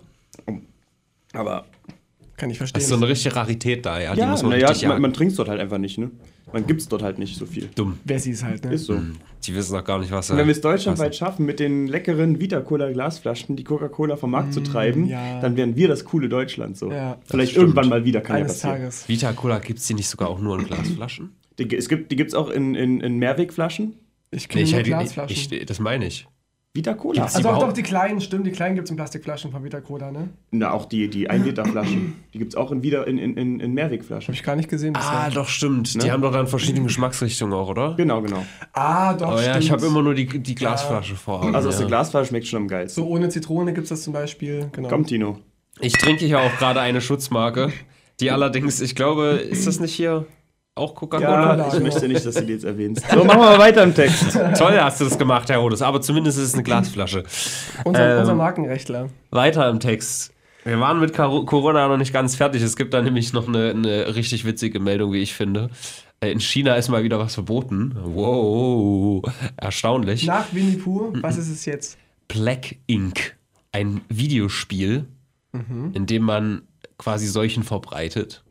[1.32, 1.64] Aber
[2.36, 2.80] Kann ich verstehen.
[2.80, 4.14] ist so eine richtige Rarität da, ja.
[4.14, 6.10] die ja, muss man naja, man, man trinkt es dort halt einfach nicht, ne?
[6.52, 7.68] Man gibt es dort halt nicht so viel.
[7.74, 7.98] Dumm.
[8.04, 8.74] Wer sie es halt, ne?
[8.74, 9.00] Ist so.
[9.44, 12.38] Die wissen doch gar nicht, was Und wenn wir es deutschlandweit schaffen, mit den leckeren
[12.40, 15.40] Vita-Cola-Glasflaschen die Coca-Cola vom Markt zu treiben, Mm, ja.
[15.40, 16.90] dann wären wir das coole Deutschland so.
[16.92, 17.18] Ja.
[17.26, 18.76] Vielleicht irgendwann mal wieder kann ja Eines passieren.
[18.78, 19.08] Tages.
[19.08, 21.34] Vita Cola gibt es die nicht sogar auch nur in Glasflaschen?
[21.58, 23.94] Die, es gibt, die gibt es auch in, in, in Mehrwegflaschen.
[24.30, 25.36] Ich Nee, kenne hätte- Glasflaschen.
[25.52, 26.26] ich, das meine ich.
[26.76, 27.20] Vita Cola.
[27.20, 29.80] Gibt's Also auch doch die kleinen, stimmt, die kleinen gibt es in Plastikflaschen von Vita
[29.80, 30.30] Cola, ne?
[30.50, 32.14] Na, auch die, die 1 Liter Flaschen.
[32.34, 34.26] Die gibt es auch in, wieder in, in, in, in Mehrwegflaschen.
[34.26, 35.08] Habe ich gar nicht gesehen bisher.
[35.12, 35.94] Ah, doch, stimmt.
[35.94, 36.02] Ne?
[36.02, 37.94] Die haben doch dann verschiedene Geschmacksrichtungen auch, oder?
[37.94, 38.44] Genau, genau.
[38.72, 39.64] Ah, doch, Aber ja, stimmt.
[39.64, 41.44] ich habe immer nur die, die Glasflasche vor.
[41.44, 41.82] Augen, Also aus ja.
[41.82, 43.04] der Glasflasche schmeckt schon am geilsten.
[43.04, 44.68] So ohne Zitrone gibt es das zum Beispiel.
[44.72, 44.88] Genau.
[44.88, 45.38] Komm, Tino.
[45.78, 47.72] Ich trinke hier auch gerade eine Schutzmarke,
[48.18, 50.26] die allerdings, ich glaube, ist das nicht hier
[50.76, 51.56] auch Coca-Cola?
[51.56, 53.04] Ja, ich möchte nicht, dass du die jetzt erwähnst.
[53.08, 54.32] So, machen wir mal weiter im Text.
[54.58, 57.22] Toll hast du das gemacht, Herr Rodes, aber zumindest ist es eine Glasflasche.
[57.84, 59.08] Unser, Ähm, unser Markenrechtler.
[59.30, 60.32] Weiter im Text.
[60.64, 62.62] Wir waren mit Corona noch nicht ganz fertig.
[62.62, 65.68] Es gibt da nämlich noch eine, eine richtig witzige Meldung, wie ich finde.
[66.20, 67.94] Äh, In China ist mal wieder was verboten.
[68.02, 69.22] Wow,
[69.56, 70.26] erstaunlich.
[70.26, 71.98] Nach Winnie Pooh, was ist es jetzt?
[72.28, 73.36] Black Ink,
[73.72, 75.06] ein Videospiel,
[75.92, 76.62] in dem man
[76.98, 78.42] quasi Seuchen verbreitet.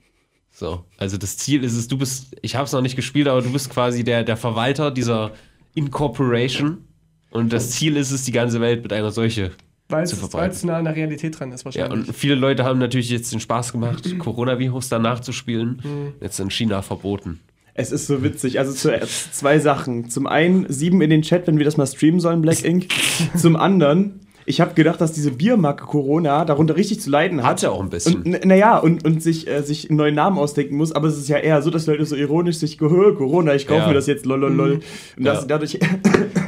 [0.55, 3.41] So, also das Ziel ist es, du bist, ich habe es noch nicht gespielt, aber
[3.41, 5.31] du bist quasi der, der Verwalter dieser
[5.73, 6.85] Incorporation
[7.31, 9.51] und das Ziel ist es, die ganze Welt mit einer Seuche
[9.89, 10.67] Weil zu es verbreiten.
[10.67, 12.07] nah an der Realität dran ist Ja, wahrscheinlich.
[12.09, 16.13] und viele Leute haben natürlich jetzt den Spaß gemacht, Coronavirus danach zu spielen.
[16.21, 17.39] Jetzt in China verboten.
[17.75, 18.59] Es ist so witzig.
[18.59, 20.07] Also zuerst zwei Sachen.
[20.09, 22.89] Zum einen, sieben in den Chat, wenn wir das mal streamen sollen, Black Ink.
[23.35, 27.49] Zum anderen, ich habe gedacht, dass diese Biermarke Corona darunter richtig zu leiden hat.
[27.51, 28.23] Hat ja auch ein bisschen.
[28.23, 31.27] Und naja, und, und sich, äh, sich einen neuen Namen ausdenken muss, aber es ist
[31.29, 33.87] ja eher so, dass Leute so ironisch sich gehör, Corona, ich kaufe Ja.
[33.87, 34.81] mir das jetzt, lololol.
[35.17, 35.45] Und das, Ja.
[35.47, 35.79] dadurch.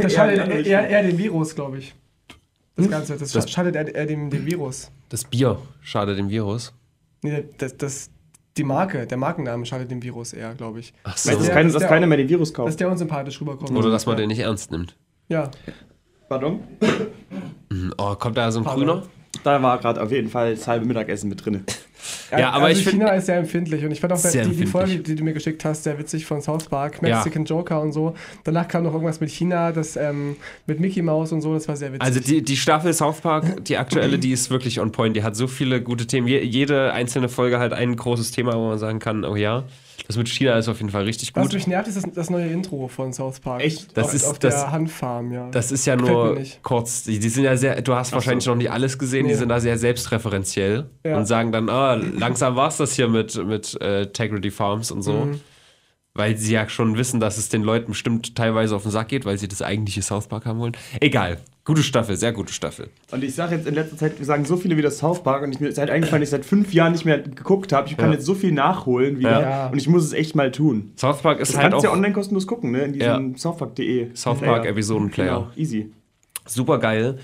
[0.02, 1.90] das schadet dadurch- eher, eher dem Virus, glaube ich.
[2.30, 2.36] Hm?
[2.76, 3.18] Das Ganze.
[3.18, 4.92] Das, Das- schadet eher, eher dem, dem Virus.
[5.10, 6.74] Das Bier schadet dem Virus.
[7.22, 8.10] Nee, das, das,
[8.58, 10.94] die Marke, der Markenname schadet dem Virus eher, glaube ich.
[11.04, 12.80] Ach Weißt du, dass, der- kein, dass dass keiner mehr den Virus Dass kauft?
[12.80, 13.72] der unsympathisch rüberkommt.
[13.72, 14.96] Oder dass man den nicht ernst nimmt.
[15.30, 15.50] Ja.
[16.28, 16.64] Pardon?
[17.98, 18.86] Oh, kommt da so ein Pardon.
[18.86, 19.04] grüner?
[19.44, 21.64] Da war gerade auf jeden Fall das halbe Mittagessen mit drin.
[22.32, 24.66] Ja, aber also ich find- China ist sehr empfindlich und ich fand auch die, die.
[24.66, 27.16] Folge, die du mir geschickt hast, sehr witzig von South Park, Ja.
[27.16, 28.14] Mexican Joker und so.
[28.44, 30.36] Danach kam noch irgendwas mit China, das ähm,
[30.68, 32.02] mit Mickey Mouse und so, das war sehr witzig.
[32.04, 35.16] Also die, die Staffel South Park, die aktuelle, die ist wirklich on point.
[35.16, 36.28] Die hat so viele gute Themen.
[36.28, 39.64] Je, jede einzelne Folge hat ein großes Thema, wo man sagen kann, oh ja,
[40.08, 41.54] das mit China ist auf jeden Fall richtig Was gut.
[41.54, 43.64] mich nervt, ist das, das neue Intro von South Park.
[43.64, 43.96] Echt?
[43.98, 45.50] Das auf, ist- auf das- der Handfarm, ja.
[45.50, 47.04] Das ist ja nur kurz.
[47.04, 48.52] Die, die sind ja sehr, du hast wahrscheinlich so.
[48.52, 49.40] noch nicht alles gesehen, die Nee.
[49.40, 51.18] sind da sehr selbstreferenziell Ja.
[51.18, 55.04] und sagen dann, ah, langsam war es das hier mit, mit äh, Integrity Farms und
[55.04, 55.14] so.
[55.26, 55.40] Mhm.
[56.18, 59.26] Weil sie ja schon wissen, dass es den Leuten bestimmt teilweise auf den Sack geht,
[59.26, 60.72] weil sie das eigentliche South Park haben wollen.
[61.02, 61.40] Egal.
[61.66, 62.90] Gute Staffel, sehr gute Staffel.
[63.12, 65.52] Und ich sage jetzt in letzter Zeit, wir sagen so viele wieder South Park und
[65.52, 67.90] ich mir ist halt eingefallen, dass ich seit fünf Jahren nicht mehr geguckt habe.
[67.90, 68.14] Ich kann Ja.
[68.14, 69.68] jetzt so viel nachholen wieder Ja.
[69.68, 70.94] und ich muss es echt mal tun.
[70.96, 72.84] South Park ist Das halt kannst du auch ja online kostenlos gucken, ne?
[72.84, 74.16] In diesem southpark.de.
[74.16, 74.54] South Player.
[74.54, 75.40] Park Episodenplayer.
[75.40, 75.92] Genau, easy.
[76.46, 77.18] super geil.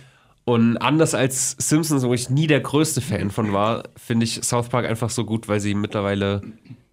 [0.44, 4.70] Und anders als Simpsons, wo ich nie der größte Fan von war, finde ich South
[4.70, 6.42] Park einfach so gut, weil sie mittlerweile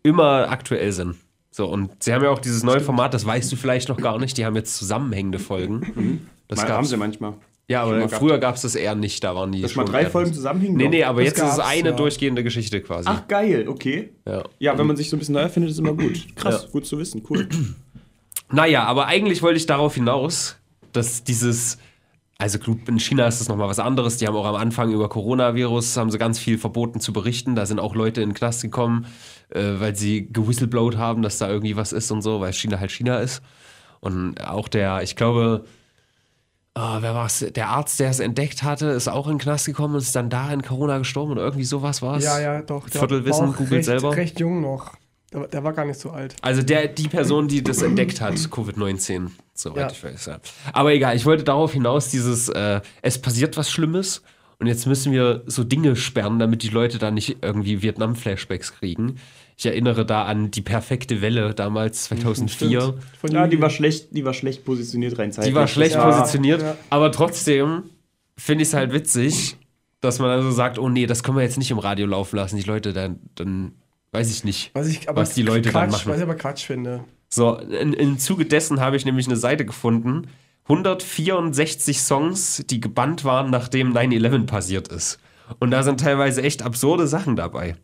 [0.02, 1.16] immer aktuell sind.
[1.50, 4.18] So, und sie haben ja auch dieses neue Format, das weißt du vielleicht noch gar
[4.18, 6.28] nicht, die haben jetzt zusammenhängende Folgen.
[6.46, 7.34] Das Mal, haben sie manchmal.
[7.68, 10.06] ja, aber früher gab es das eher nicht, da waren die Dass mal schon drei
[10.06, 10.76] Folgen zusammenhängen.
[10.76, 11.96] Nee, nee, aber jetzt ist es eine ja.
[11.96, 13.08] durchgehende Geschichte quasi.
[13.10, 14.10] Ach, geil, okay.
[14.26, 14.44] Ja.
[14.58, 16.26] Ja, wenn man sich so ein bisschen neu erfindet, ist immer gut.
[16.36, 16.70] Krass, Ja.
[16.70, 17.48] gut zu wissen, cool.
[18.52, 20.56] Naja, aber eigentlich wollte ich darauf hinaus,
[20.92, 21.78] dass dieses,
[22.40, 24.16] also gut, in China ist das nochmal was anderes.
[24.16, 27.56] Die haben auch am Anfang über Coronavirus, haben sie ganz viel verboten zu berichten.
[27.56, 29.06] Da sind auch Leute in den Knast gekommen,
[29.50, 32.92] äh, weil sie gewhistleblowt haben, dass da irgendwie was ist und so, weil China halt
[32.92, 33.42] China ist.
[33.98, 35.64] Und auch der, ich glaube,
[36.74, 37.40] ah, wer war's?
[37.40, 40.30] Der Arzt, der es entdeckt hatte, ist auch in den Knast gekommen und ist dann
[40.30, 42.24] da in Corona gestorben oder irgendwie sowas war es.
[42.24, 42.88] ja, ja, doch.
[42.88, 44.14] Viertelwissen, googelt recht, selber.
[44.14, 44.92] recht jung noch.
[45.32, 46.36] Der, der war gar nicht so alt.
[46.40, 49.90] Also der, die Person, die das entdeckt hat, Covid-19, soweit Ja.
[49.90, 50.26] ich weiß.
[50.26, 50.40] Ja.
[50.72, 54.22] Aber egal, ich wollte darauf hinaus, dieses, äh, es passiert was Schlimmes
[54.58, 59.16] und jetzt müssen wir so Dinge sperren, damit die Leute da nicht irgendwie Vietnam-Flashbacks kriegen.
[59.56, 62.94] Ich erinnere da an die perfekte Welle damals, 2004.
[63.20, 65.52] Von Ja, die war schlecht, die war schlecht positioniert rein zeitlich.
[65.52, 66.76] Die war schlecht war- positioniert, ja.
[66.90, 67.82] aber trotzdem
[68.36, 69.56] finde ich es halt witzig,
[70.00, 72.56] dass man also sagt, oh nee, das können wir jetzt nicht im Radio laufen lassen.
[72.56, 73.72] Die Leute dann, dann
[74.12, 74.70] weiß ich nicht.
[74.74, 76.10] was, ich, aber was die Leute Quatsch, dann machen.
[76.10, 77.04] Was ich aber Quatsch finde.
[77.28, 80.28] So, in, im Zuge dessen habe ich nämlich eine Seite gefunden.
[80.64, 85.18] 164 Songs, die gebannt waren, nachdem 9-11 passiert ist.
[85.60, 87.74] Und da sind teilweise echt absurde Sachen dabei.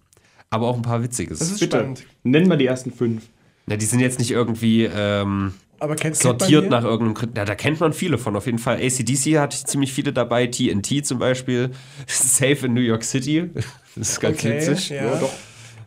[0.51, 1.39] Aber auch ein paar witziges.
[1.39, 2.05] Das ist Bitte, spannend.
[2.23, 3.25] nennen wir die ersten fünf.
[3.67, 7.31] Na, die sind jetzt nicht irgendwie ähm, Aber kennt, sortiert kennt nach irgendeinem.
[7.35, 8.77] Ja, da kennt man viele von, auf jeden Fall.
[8.77, 10.47] ACDC hatte ich ziemlich viele dabei.
[10.47, 11.71] TNT zum Beispiel.
[12.07, 13.51] Safe in New York City.
[13.97, 14.89] Das ist ganz Okay, witzig.
[14.89, 15.05] ja.
[15.05, 15.33] Ja, doch.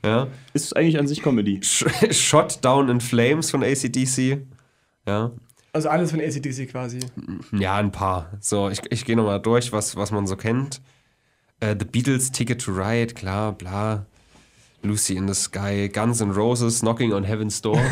[0.07, 0.27] Ja.
[0.53, 1.59] Ist eigentlich an sich Comedy.
[1.63, 4.41] Sh- Shot Down in Flames von ACDC.
[5.05, 5.31] Ja.
[5.73, 6.99] Also alles von ACDC quasi.
[7.51, 8.31] Ja, ein paar.
[8.39, 10.81] So, ich, ich gehe nochmal durch, was, was man so kennt.
[11.59, 14.05] Äh, The Beatles, Ticket to Ride, klar, bla.
[14.83, 17.79] Lucy in the Sky, Guns N' Roses, Knocking on Heaven's Door.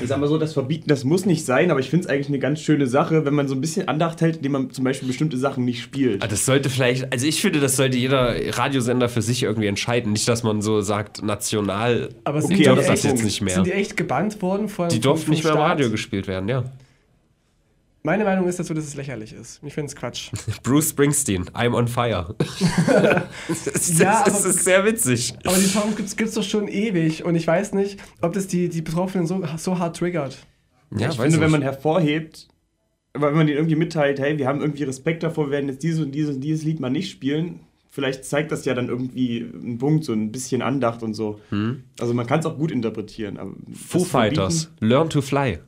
[0.00, 2.28] Ich sag mal so, das Verbieten, das muss nicht sein, aber ich finde es eigentlich
[2.28, 5.08] eine ganz schöne Sache, wenn man so ein bisschen Andacht hält, indem man zum Beispiel
[5.08, 6.22] bestimmte Sachen nicht spielt.
[6.22, 10.12] Ah, Das sollte vielleicht, also ich finde, das sollte jeder Radiosender für sich irgendwie entscheiden.
[10.12, 13.40] Nicht, dass man so sagt, national, Aber sind, Okay, die aber das echt, jetzt nicht
[13.42, 13.54] mehr.
[13.56, 15.58] sind die echt gebannt worden von die durften nicht mehr im?
[15.58, 16.64] Radio gespielt werden, ja.
[18.06, 19.60] Meine Meinung ist dazu, dass es lächerlich ist.
[19.64, 20.30] Ich finde es Quatsch.
[20.62, 22.36] Bruce Springsteen, I'm on fire.
[23.48, 25.34] das, ist, Ja, das aber- ist sehr witzig.
[25.44, 28.68] Aber die Songs gibt's, gibt's doch schon ewig und ich weiß nicht, ob das die,
[28.68, 30.38] die Betroffenen so, so hart triggert.
[30.96, 32.46] Ja, ich finde, wenn man hervorhebt,
[33.12, 36.00] weil man denen irgendwie mitteilt, hey, wir haben irgendwie Respekt davor, wir werden jetzt dieses
[36.00, 37.58] und dieses und dieses Lied mal nicht spielen,
[37.90, 41.40] vielleicht zeigt das ja dann irgendwie einen Punkt, so ein bisschen Andacht und so.
[41.98, 43.36] Also man kann es auch gut interpretieren.
[43.36, 43.74] Aber Hm?
[43.74, 45.58] Foo Fighters, Learn to Fly.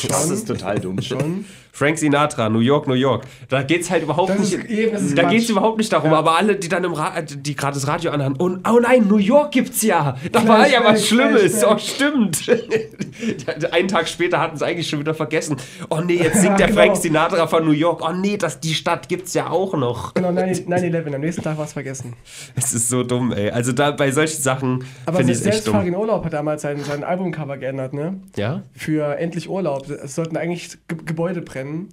[0.00, 1.00] Verbieten, Das ist total dumm.
[1.02, 1.44] Schon.
[1.70, 3.22] Frank Sinatra, New York, New York.
[3.48, 4.52] Da geht es halt überhaupt Das nicht.
[4.54, 5.30] ist eben, da Quatsch.
[5.32, 8.10] geht es überhaupt nicht darum, aber alle, die dann im Ra die gerade das Radio
[8.10, 10.16] anhören, oh, oh nein, New York gibt's ja.
[10.32, 11.58] Da war ja was Schlimmes.
[11.60, 11.70] Flashback.
[11.72, 12.42] Oh, stimmt.
[13.72, 15.56] Einen Tag später hatten sie eigentlich schon wieder vergessen.
[15.88, 16.80] Oh nee, jetzt singt der Genau.
[16.80, 18.02] Frank Sinatra von New York.
[18.04, 20.14] Oh nee, das, die Stadt gibt's ja auch noch.
[20.14, 21.14] Genau, 9- 9-11.
[21.14, 22.14] Am nächsten Tag war es vergessen.
[22.56, 23.50] Es ist so dumm, ey.
[23.50, 25.74] Also da bei solchen Sachen Aber ich es echt selbst dumm.
[25.74, 28.20] Farin Urlaub hat damals sein, sein Albumcover geändert, ne?
[28.36, 28.62] Ja?
[28.74, 29.86] Für Endlich Urlaub.
[29.94, 31.88] Es sollten eigentlich Ge Gebäude brennen.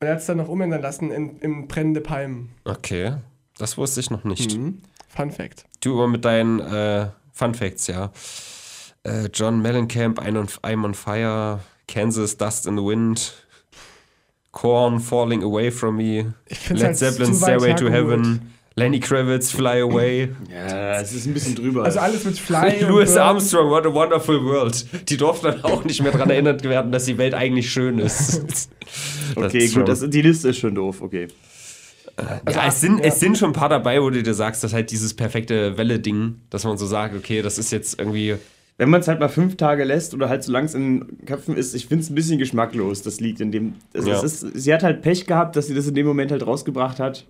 [0.00, 2.50] Und er hat es dann noch umändern lassen in, in brennende Palmen.
[2.64, 3.16] Okay.
[3.58, 4.58] Das wusste ich noch nicht.
[5.08, 5.66] Fun Fact.
[5.80, 8.10] Du immer mit deinen äh, Fun Facts, ja.
[9.02, 13.34] Äh, John Mellencamp, I'm on, I'm on Fire, Kansas, Dust in the Wind,
[14.52, 16.34] Korn, Falling Away from Me,
[16.68, 17.90] Led halt Zeppelin, Stairway to.
[17.90, 21.84] Heaven, Lenny Kravitz, Fly Away, Ja, es ist ein bisschen drüber.
[21.84, 23.14] Also alles mit Fly Louis.
[23.16, 24.86] Armstrong, What a Wonderful World.
[25.10, 28.70] Die durften dann auch nicht mehr daran erinnert werden, dass die Welt eigentlich schön ist.
[29.36, 31.28] Okay, ist gut, das, die Liste ist schon doof, okay.
[32.18, 33.04] ja, es sind, ja.
[33.04, 36.40] es sind schon ein paar dabei, wo du dir sagst, dass halt dieses perfekte Welle-Ding,
[36.50, 38.34] dass man so sagt, okay, das ist jetzt irgendwie.
[38.78, 41.24] Wenn man es halt mal fünf Tage lässt oder halt so lang es in den
[41.26, 43.74] Köpfen ist, ich finde es ein bisschen geschmacklos, das liegt in dem.
[43.94, 44.16] Also Ja.
[44.16, 46.98] es ist, sie hat halt Pech gehabt, dass sie das in dem Moment halt rausgebracht
[46.98, 47.26] hat.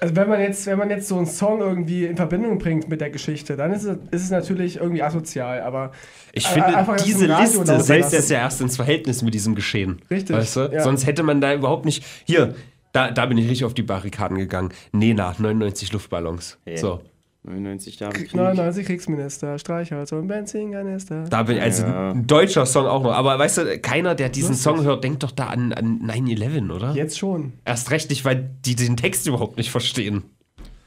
[0.00, 3.00] Also wenn man jetzt, wenn man jetzt so einen Song irgendwie in Verbindung bringt mit
[3.00, 5.92] der Geschichte, dann ist es, ist es natürlich irgendwie asozial, aber
[6.32, 10.00] Ich finde, einfach jetzt diese Liste setzt es ja erst ins Verhältnis mit diesem Geschehen.
[10.10, 10.70] Richtig, Weißt du?
[10.72, 10.82] ja.
[10.82, 12.04] Sonst hätte man da überhaupt nicht.
[12.24, 12.54] Hier,
[12.92, 14.72] da, da bin ich richtig auf die Barrikaden gegangen.
[14.92, 16.58] Nena, 99 Luftballons.
[16.64, 16.76] Ja.
[16.78, 17.00] So.
[17.46, 18.34] 99 Jahre Krieg.
[18.34, 21.24] 99 Kriegsminister, Streichholz und Benzinkanister.
[21.30, 22.10] Da bin ich, also Ja.
[22.10, 23.12] ein deutscher Song auch noch.
[23.12, 24.64] Aber weißt du, keiner, der diesen Lustig.
[24.64, 26.92] Song hört, denkt doch da an, an 9-11, oder?
[26.92, 27.52] Jetzt schon.
[27.64, 30.24] Erst recht nicht, weil die den Text überhaupt nicht verstehen.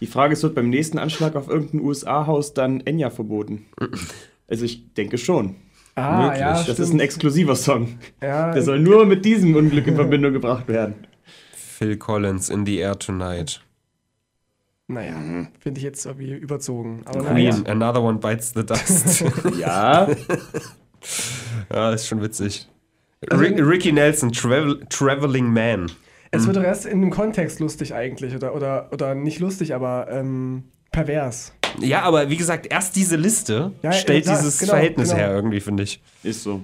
[0.02, 3.66] Die Frage ist, wird beim nächsten Anschlag auf irgendein USA-Haus dann Enya verboten?
[4.48, 5.56] Also ich denke schon.
[5.96, 6.40] Ah, Möglich.
[6.40, 6.80] ja, Das stimmt.
[6.80, 8.00] ist ein exklusiver Song.
[8.22, 10.96] ja, Der soll nur mit diesem Unglück in Verbindung gebracht werden.
[11.54, 13.62] Phil Collins, In the Air Tonight.
[14.90, 15.14] Naja,
[15.60, 17.04] finde ich jetzt irgendwie überzogen.
[17.06, 17.64] Aber Queen, naja.
[17.68, 19.24] Another One Bites the Dust.
[19.60, 20.08] Ja,
[21.74, 22.68] ja, ist schon witzig.
[23.30, 25.92] Also- Rick, Ricky Nelson, Travel, Traveling Man.
[26.32, 28.36] Es wird doch erst in dem Kontext lustig eigentlich.
[28.36, 31.54] Oder, oder, oder nicht lustig, aber ähm, pervers.
[31.80, 35.22] Ja, aber wie gesagt, erst diese Liste Ja, stellt ja, dieses genau, Verhältnis genau.
[35.22, 36.02] her, irgendwie, finde ich.
[36.24, 36.62] ist so.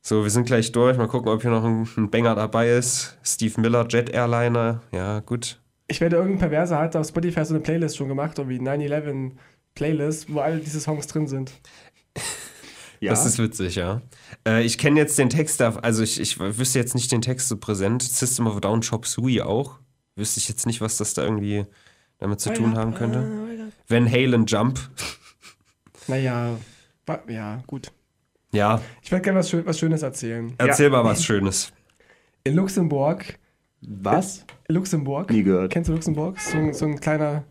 [0.00, 0.96] So, wir sind gleich durch.
[0.96, 3.18] Mal gucken, ob hier noch ein, ein Banger dabei ist.
[3.22, 4.80] Steve Miller, Jet Airliner.
[4.92, 5.60] Ja, gut.
[5.88, 9.32] Ich werde irgendein Perverser hat auf Spotify so eine Playlist schon gemacht, irgendwie 9-11
[9.74, 11.52] Playlist, wo all diese Songs drin sind.
[13.00, 13.12] Ja.
[13.12, 14.02] Das ist witzig, ja.
[14.44, 17.46] Äh, ich kenne jetzt den Text, da- also ich, ich wüsste jetzt nicht den Text
[17.46, 18.02] so präsent.
[18.02, 19.78] System of a Down, Chop Suey auch.
[20.16, 21.64] Wüsste ich jetzt nicht, was das da irgendwie
[22.18, 23.70] damit zu tun haben könnte.
[23.86, 24.80] Van Halen Jump.
[26.08, 26.56] Naja,
[27.28, 27.92] ja, gut.
[28.50, 30.52] Ja, Ich werde gerne was, was Schönes erzählen.
[30.58, 31.72] erzähl mal was Schönes.
[32.42, 33.38] In Luxemburg,
[33.80, 34.44] Was?
[34.68, 35.72] Luxemburg, Nie gehört.
[35.72, 36.38] kennst du Luxemburg?
[36.40, 37.44] So, ein- so ein kleiner,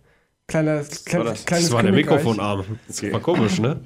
[0.47, 1.45] kleiner, klein, das?
[1.45, 2.17] kleines Das war der Königreich.
[2.17, 2.63] Mikrofonarm.
[2.87, 3.13] Das Okay.
[3.13, 3.79] war komisch, ne?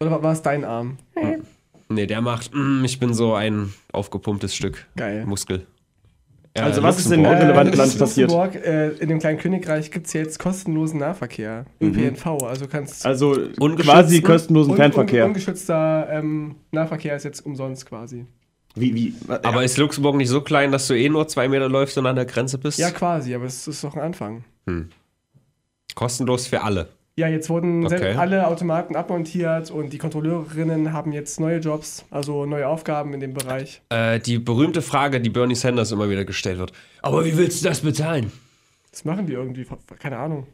[0.00, 0.98] Oder war- war es dein Arm?
[1.88, 5.24] Nee, der macht, mm, ich bin so ein aufgepumptes Stück Geil.
[5.26, 5.66] Muskel.
[6.56, 7.38] Ja, Also was ist in Luxemburg.
[7.40, 8.30] irrelevanten Äh, Land passiert?
[8.30, 11.66] Luxemburg, äh, in dem kleinen Königreich gibt es jetzt kostenlosen Nahverkehr.
[11.80, 12.26] ÖPNV.
[12.44, 13.36] Also kannst Also
[13.78, 15.24] quasi kostenlosen un- Fernverkehr.
[15.24, 18.26] Un, ungeschützter ähm, Nahverkehr ist jetzt umsonst quasi.
[18.74, 19.14] Wie, wie?
[19.28, 22.16] Aber ist Luxemburg nicht so klein, dass du eh nur zwei Meter läufst und an
[22.16, 22.78] der Grenze bist?
[22.78, 24.44] Ja, quasi, aber es ist doch ein Anfang.
[25.94, 26.88] Kostenlos für alle.
[27.16, 28.14] Ja, jetzt wurden Okay.
[28.14, 33.34] alle Automaten abmontiert und die Kontrolleurinnen haben jetzt neue Jobs, also neue Aufgaben in dem
[33.34, 33.82] Bereich.
[33.90, 36.72] Äh, die berühmte Frage, die Bernie Sanders immer wieder gestellt wird.
[37.02, 38.32] Aber wie willst du das bezahlen?
[38.90, 39.64] Das machen die irgendwie,
[40.00, 40.48] keine Ahnung.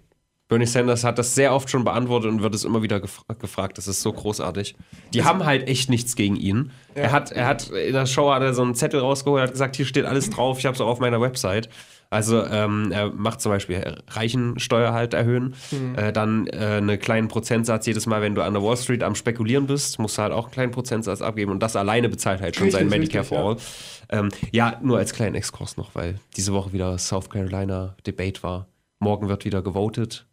[0.50, 3.78] Bernie Sanders hat das sehr oft schon beantwortet und wird es immer wieder gef gefragt.
[3.78, 4.74] Das ist so großartig.
[5.14, 6.72] Die haben halt echt nichts gegen ihn.
[6.94, 9.76] Er, hat, er hat in der Show hat er so einen Zettel rausgeholt, hat gesagt,
[9.76, 11.68] hier steht alles drauf, ich habe es auch auf meiner Website.
[12.10, 15.54] Also ähm, er macht zum Beispiel Reichensteuer halt erhöhen,
[15.94, 19.14] äh, dann äh, einen kleinen Prozentsatz jedes Mal, wenn du an der Wall Street am
[19.14, 22.56] Spekulieren bist, musst du halt auch einen kleinen Prozentsatz abgeben und das alleine bezahlt halt
[22.56, 24.18] schon Richtig, sein Medicare richtig, for All.
[24.18, 28.66] Ähm, ja, nur als kleinen Exkurs noch, weil diese Woche wieder South Carolina Debate war.
[28.98, 30.26] Morgen wird wieder gewotet.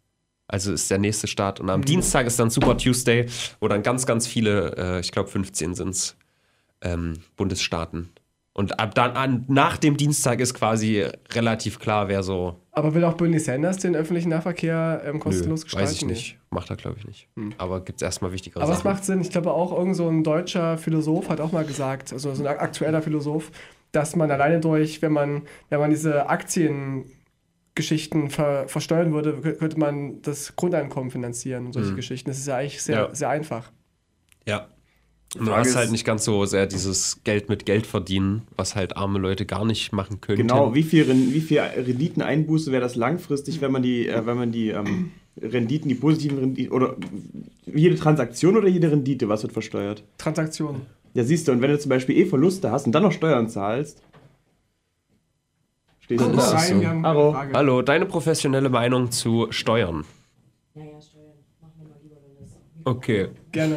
[0.48, 1.60] Also ist der nächste Start.
[1.60, 3.26] Und am Dienstag ist dann Super Tuesday,
[3.60, 6.16] wo dann ganz, ganz viele, äh, ich glaube 15 sind es,
[6.80, 8.08] ähm, Bundesstaaten.
[8.54, 12.56] Und ab dann an, nach dem Dienstag ist quasi relativ klar, wer so.
[12.72, 15.86] Aber will auch Bernie Sanders den öffentlichen Nahverkehr ähm, kostenlos Nö, gestalten?
[15.88, 16.38] weiß ich nicht.
[16.50, 17.28] Macht er, glaube ich, nicht.
[17.58, 18.90] Aber gibt es erstmal wichtigere Aber es Sachen.
[18.90, 19.20] macht Sinn.
[19.20, 22.48] Ich glaube auch irgend so ein deutscher Philosoph hat auch mal gesagt, also so ein
[22.48, 23.52] aktueller Philosoph,
[23.92, 26.28] dass man alleine durch, wenn man, wenn man diese
[27.82, 32.28] Aktiengeschichten ver, versteuern würde, kö- könnte man das Grundeinkommen finanzieren und solche Geschichten.
[32.28, 33.14] Das ist ja eigentlich sehr, Ja.
[33.14, 33.70] sehr einfach.
[34.46, 34.66] Ja.
[35.38, 38.74] Und du hast ist- halt nicht ganz so sehr dieses Geld mit Geld verdienen, was
[38.74, 40.38] halt arme Leute gar nicht machen können.
[40.38, 44.50] Genau, wie viel, wie viel Renditeneinbuße wäre das langfristig, wenn man die, äh, wenn man
[44.50, 46.96] die ähm, Renditen, die positiven Renditen, oder
[47.66, 50.02] jede Transaktion oder jede Rendite, was wird versteuert?
[50.16, 50.82] Transaktionen.
[51.14, 53.48] Ja, siehst du, und wenn du zum Beispiel eh Verluste hast und dann noch Steuern
[53.48, 54.02] zahlst,
[56.16, 57.02] stehst rein, so.
[57.08, 57.36] Hallo.
[57.52, 60.04] Hallo, deine professionelle Meinung zu Steuern.
[60.74, 61.24] Ja, ja, Steuern.
[61.60, 62.56] Machen wir mal lieber, wenn das.
[62.84, 63.28] Okay.
[63.52, 63.76] Gerne.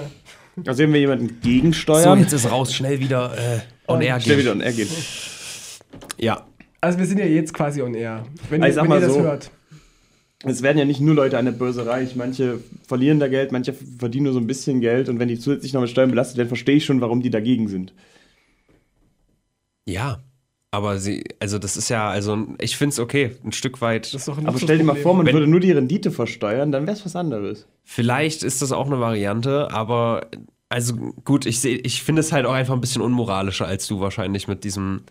[0.66, 4.36] Also wenn wir jemanden So, gegensteuern, jetzt ist raus, schnell wieder äh, on air schnell
[4.36, 4.44] gehen.
[4.46, 4.90] wieder und er geht.
[6.18, 6.46] Ja,
[6.82, 8.26] Also wir sind ja jetzt quasi on air.
[8.50, 9.22] Wenn, Also ihr, wenn mal ihr das so.
[9.24, 9.52] hört.
[10.44, 13.74] Es werden ja nicht nur Leute an der Börse reich, manche verlieren da Geld, manche
[13.74, 16.48] verdienen nur so ein bisschen Geld und wenn die zusätzlich noch mit Steuern belastet werden,
[16.48, 17.94] verstehe ich schon, warum die dagegen sind.
[19.86, 20.20] ja.
[20.74, 24.06] Aber sie, also das ist ja, also ich finde es okay, ein Stück weit.
[24.14, 26.12] Das ist doch ein Aber stell dir mal vor, man Wenn- würde nur die Rendite
[26.12, 27.68] versteuern, dann wäre es was anderes.
[27.84, 30.28] Vielleicht ist das auch eine Variante, aber
[30.70, 30.96] also
[31.26, 34.48] gut, ich sehe, ich finde es halt auch einfach ein bisschen unmoralischer als du wahrscheinlich
[34.48, 35.02] mit diesem.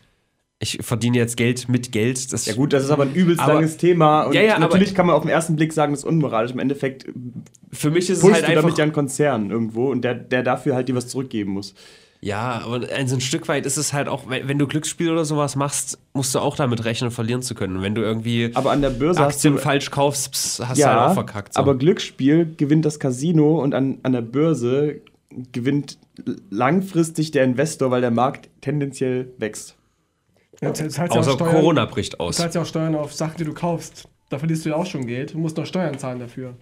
[0.62, 2.32] Ich verdiene jetzt Geld mit Geld.
[2.32, 4.61] Das Ja gut, das ist aber ein übelst Aber- langes Thema und Ja, ja, aber-
[4.64, 6.52] natürlich kann man auf den ersten Blick sagen, das ist unmoralisch.
[6.52, 7.04] Im Endeffekt
[7.70, 8.78] für mich ist es halt du damit einfach.
[8.78, 11.74] ja einen Konzern irgendwo und der, der dafür halt dir was zurückgeben muss.
[12.22, 15.56] Ja, aber also ein Stück weit ist es halt auch, wenn, du Glücksspiel oder sowas
[15.56, 17.80] machst, musst du auch damit rechnen, verlieren zu können.
[17.80, 20.82] Wenn du irgendwie Aber an der Börse Aktien hast du, falsch kaufst, pss, hast du
[20.82, 21.54] ja, halt auch verkackt.
[21.54, 21.60] So.
[21.60, 25.00] aber Glücksspiel gewinnt das Casino und an, an der Börse
[25.52, 25.96] gewinnt
[26.50, 29.76] langfristig der Investor, weil der Markt tendenziell wächst.
[30.60, 32.36] Ja, du zahlst ja auch Außer Steuern- Corona bricht Du aus.
[32.36, 34.08] zahlst ja auch Steuern auf Sachen, die du kaufst.
[34.28, 35.32] Da verlierst du ja auch schon Geld.
[35.32, 36.54] Du musst noch Steuern zahlen dafür.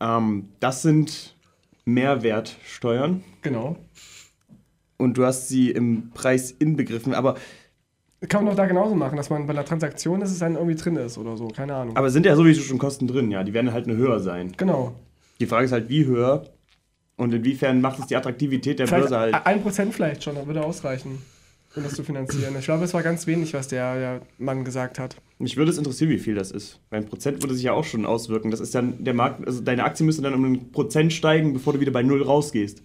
[0.00, 1.35] Ähm, das sind
[1.86, 3.76] Mehrwertsteuern Genau.
[4.98, 7.36] und du hast sie im Preis inbegriffen, aber,
[8.28, 10.74] Kann man auch da genauso machen, dass man bei einer Transaktion, dass es dann irgendwie
[10.74, 11.48] drin ist oder so.
[11.48, 11.96] Keine Ahnung.
[11.96, 14.52] aber es sind ja sowieso schon Kosten drin, ja, die werden halt nur höher sein.
[14.56, 14.94] genau.
[15.38, 16.44] Die Frage ist halt, wie höher
[17.16, 19.46] und inwiefern macht es die Attraktivität der Vielleicht Börse halt.
[19.46, 21.22] ein Prozent vielleicht schon, das würde ausreichen,
[21.76, 22.56] um das zu finanzieren.
[22.58, 25.16] Ich glaube, es war ganz wenig, was der, der Mann gesagt hat.
[25.38, 26.80] Mich würde es interessieren, wie viel das ist.
[26.90, 28.50] Weil ein Prozent würde sich ja auch schon auswirken.
[28.50, 31.74] Das ist dann der Markt, also deine Aktie müsste dann um ein Prozent steigen, bevor
[31.74, 32.82] du wieder bei Null rausgehst.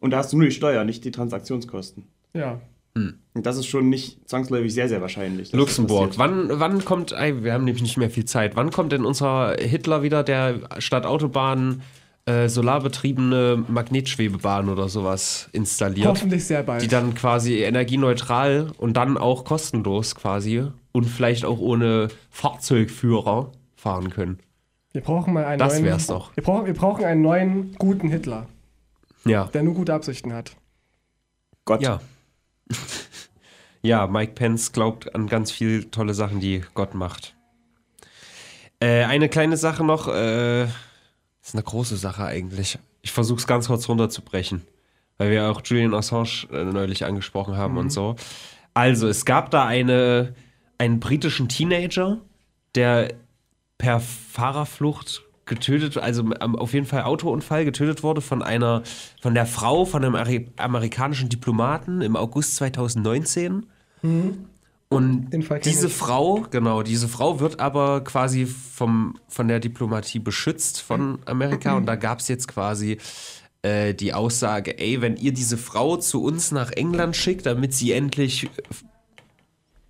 [0.00, 2.04] Und da hast du nur die Steuer, nicht die Transaktionskosten.
[2.34, 2.60] Ja.
[2.94, 5.52] Und das ist schon nicht zwangsläufig sehr, sehr wahrscheinlich.
[5.52, 6.14] Luxemburg.
[6.16, 9.54] Wann, wann kommt, ey, wir haben nämlich nicht mehr viel Zeit, wann kommt denn unser
[9.58, 11.82] Hitler wieder, der statt Autobahn
[12.30, 16.06] äh, solarbetriebene Magnetschwebebahn oder sowas installiert?
[16.06, 16.82] Hoffentlich sehr bald.
[16.82, 24.10] Die dann quasi energieneutral und dann auch kostenlos quasi und vielleicht auch ohne Fahrzeugführer fahren
[24.10, 24.38] können.
[24.92, 25.84] wir brauchen mal einen Das neuen.
[25.84, 26.34] wär's doch.
[26.36, 28.46] Wir brauchen, wir brauchen einen neuen, guten Hitler,
[29.24, 29.44] Ja.
[29.46, 30.56] der nur gute Absichten hat.
[31.64, 31.80] Gott.
[31.82, 32.00] Ja.
[33.82, 37.34] ja, Mike Pence glaubt an ganz viele tolle Sachen, die Gott macht.
[38.80, 40.66] Äh, eine kleine Sache noch, äh,
[41.42, 42.78] ist eine große Sache eigentlich.
[43.02, 44.62] Ich versuche es ganz kurz runterzubrechen,
[45.18, 48.16] weil wir auch Julian Assange äh, neulich angesprochen haben und so.
[48.74, 50.34] Also, es gab da eine,
[50.78, 52.18] einen britischen Teenager,
[52.74, 53.14] der
[53.78, 58.82] per Fahrerflucht getötet, also auf jeden Fall Autounfall getötet wurde von einer,
[59.20, 60.14] von der Frau von einem
[60.56, 63.66] amerikanischen Diplomaten im August 2019.
[64.92, 65.30] Und
[65.64, 65.92] diese ich.
[65.94, 71.76] Frau, genau, diese Frau wird aber quasi vom, von der Diplomatie beschützt von Amerika.
[71.76, 72.98] Und da gab es jetzt quasi
[73.62, 77.92] äh, die Aussage, ey, wenn ihr diese Frau zu uns nach England schickt, damit sie
[77.92, 78.50] endlich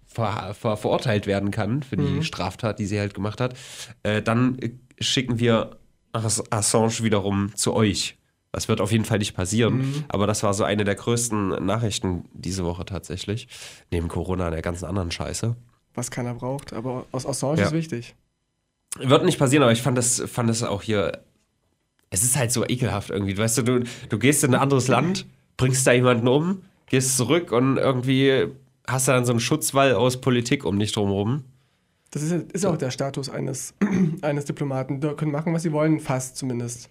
[0.06, 3.54] ver, ver, verurteilt werden kann für die Straftat, die sie halt gemacht hat,
[4.02, 5.78] äh, dann äh, schicken wir
[6.12, 8.18] Ass- Assange wiederum zu euch.
[8.52, 12.24] Das wird auf jeden Fall nicht passieren, aber das war so eine der größten Nachrichten
[12.32, 13.46] diese Woche tatsächlich.
[13.92, 15.54] Neben Corona und der ganzen anderen Scheiße.
[15.94, 17.66] Was keiner braucht, aber aus Assange Ja.
[17.66, 18.16] ist wichtig.
[18.98, 21.20] Wird nicht passieren, aber ich fand das, fand das auch hier.
[22.10, 23.38] Es ist halt so ekelhaft irgendwie.
[23.38, 25.26] Weißt du, du, du gehst in ein anderes Land,
[25.56, 28.48] bringst da jemanden um, gehst zurück und irgendwie
[28.88, 31.44] hast du dann so einen Schutzwall aus Politik um dich drumherum.
[32.10, 33.74] Das ist, ist auch der Status eines,
[34.22, 35.00] eines Diplomaten.
[35.00, 36.90] Die können machen, was sie wollen, fast zumindest.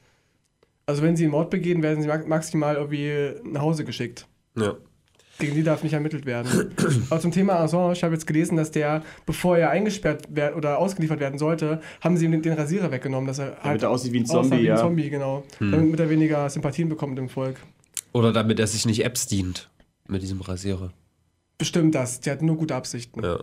[0.90, 4.26] Also wenn sie einen Mord begehen, werden sie ma- maximal irgendwie nach Hause geschickt.
[4.58, 4.74] Ja.
[5.38, 6.74] Gegen die darf nicht ermittelt werden.
[7.10, 10.80] Aber zum Thema Assange, ich habe jetzt gelesen, dass der, bevor er eingesperrt wer- oder
[10.80, 14.12] ausgeliefert werden sollte, haben sie ihm den, den Rasierer weggenommen, dass er Damit er aussieht
[14.14, 14.76] wie ein Zombie, wie ein ja.
[14.78, 15.44] Zombie, genau.
[15.60, 17.58] Damit er weniger Sympathien bekommt im Volk.
[18.12, 19.70] Oder damit er sich nicht Apps dient
[20.08, 20.92] mit diesem Rasierer.
[21.60, 22.20] Bestimmt das.
[22.22, 23.24] Der hat nur gute Absichten.
[23.24, 23.40] Ja.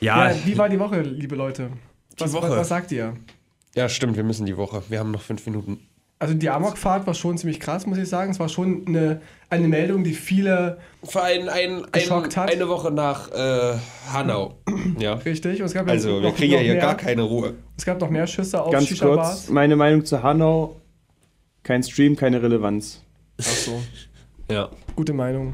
[0.00, 1.70] Ja, Ja, wie war die Woche, liebe Leute?
[2.18, 2.50] Was, Woche.
[2.50, 3.16] Was, was sagt ihr?
[3.76, 4.82] Ja, stimmt, wir müssen die Woche.
[4.88, 5.78] Wir haben noch fünf Minuten.
[6.18, 8.30] Also die Amokfahrt war schon ziemlich krass, muss ich sagen.
[8.30, 9.20] Es war schon eine,
[9.50, 12.50] eine Meldung, die viele Vor ein, ein, Geschockt hat.
[12.50, 13.76] eine Woche nach äh,
[14.10, 14.54] Hanau.
[14.98, 15.12] ja.
[15.14, 15.60] richtig.
[15.60, 17.52] Und es gab Also, noch, wir kriegen ja hier mehr, gar keine Ruhe.
[17.76, 20.80] Es gab noch mehr Schüsse auf Ganz kurz, meine Meinung zu Hanau.
[21.62, 23.02] Kein Stream, keine Relevanz.
[23.38, 23.82] Ach so,
[24.50, 24.70] Ja.
[24.94, 25.52] gute Meinung.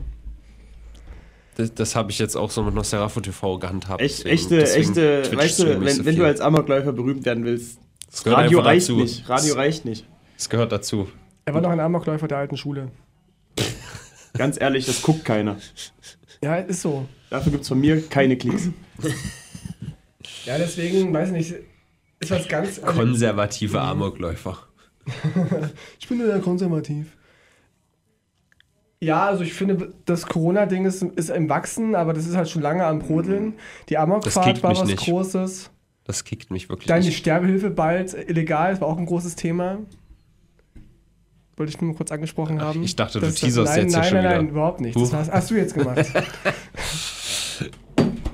[1.56, 4.00] Das, das habe ich jetzt auch so mit Nosferatu TV gehandhabt.
[4.00, 7.44] Echt, deswegen- echte, deswegen echte, weißt du, wenn, so wenn du als Amokläufer berühmt werden
[7.44, 7.78] willst,
[8.12, 8.96] Das gehört Radio reicht dazu.
[9.00, 9.28] nicht.
[9.28, 10.06] Radio reicht nicht.
[10.36, 11.08] Das gehört dazu.
[11.44, 12.92] Er war noch ein Amokläufer der alten Schule.
[14.34, 15.56] Ganz ehrlich, das guckt keiner.
[16.42, 17.08] Ja, ist so.
[17.30, 18.68] Dafür gibt es von mir keine Klicks.
[20.44, 21.54] Ja, deswegen, weiß nicht,
[22.18, 22.82] ist was ganz...
[22.82, 24.58] Konservative Amokläufer.
[26.00, 27.16] ich bin ja konservativ.
[29.00, 32.62] Ja, also ich finde, das Corona-Ding ist, ist im Wachsen, aber das ist halt schon
[32.62, 33.54] lange am Brodeln.
[33.88, 34.98] Die Amokfahrt war was nicht.
[34.98, 35.70] Großes.
[36.05, 37.12] Das kickt mich wirklich Dann die.
[37.12, 39.78] Sterbehilfe bald illegal, das war auch ein großes Thema.
[41.57, 42.82] Wollte ich nur kurz angesprochen haben.
[42.82, 44.36] ich dachte, du Das- das- teaserst nein, jetzt hier nein, schon nein, wieder.
[44.42, 44.96] nein, überhaupt nicht.
[44.96, 45.12] Das Huch.
[45.12, 46.07] hast, hast du jetzt gemacht.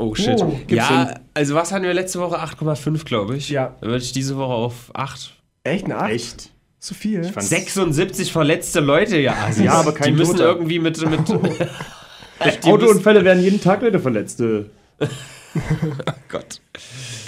[0.01, 0.41] Oh shit.
[0.41, 2.39] Oh, ja, also was hatten wir letzte Woche?
[2.41, 3.49] 8,5 glaube ich.
[3.51, 3.75] Ja.
[3.81, 5.35] Dann würde ich diese Woche auf 8.
[5.65, 6.11] Echt, eine 8?
[6.13, 6.51] Echt?
[6.79, 7.25] Zu viel?
[7.25, 9.33] fand- 76 verletzte Leute, ja.
[9.35, 9.65] Assis.
[9.65, 10.45] Ja, aber kein Die müssen Toter.
[10.51, 11.01] irgendwie mit.
[11.05, 11.29] mit
[12.65, 14.41] die Autounfälle werden jeden Tag Leute verletzt.
[14.41, 14.67] äh.
[15.01, 16.61] müssen, Gott.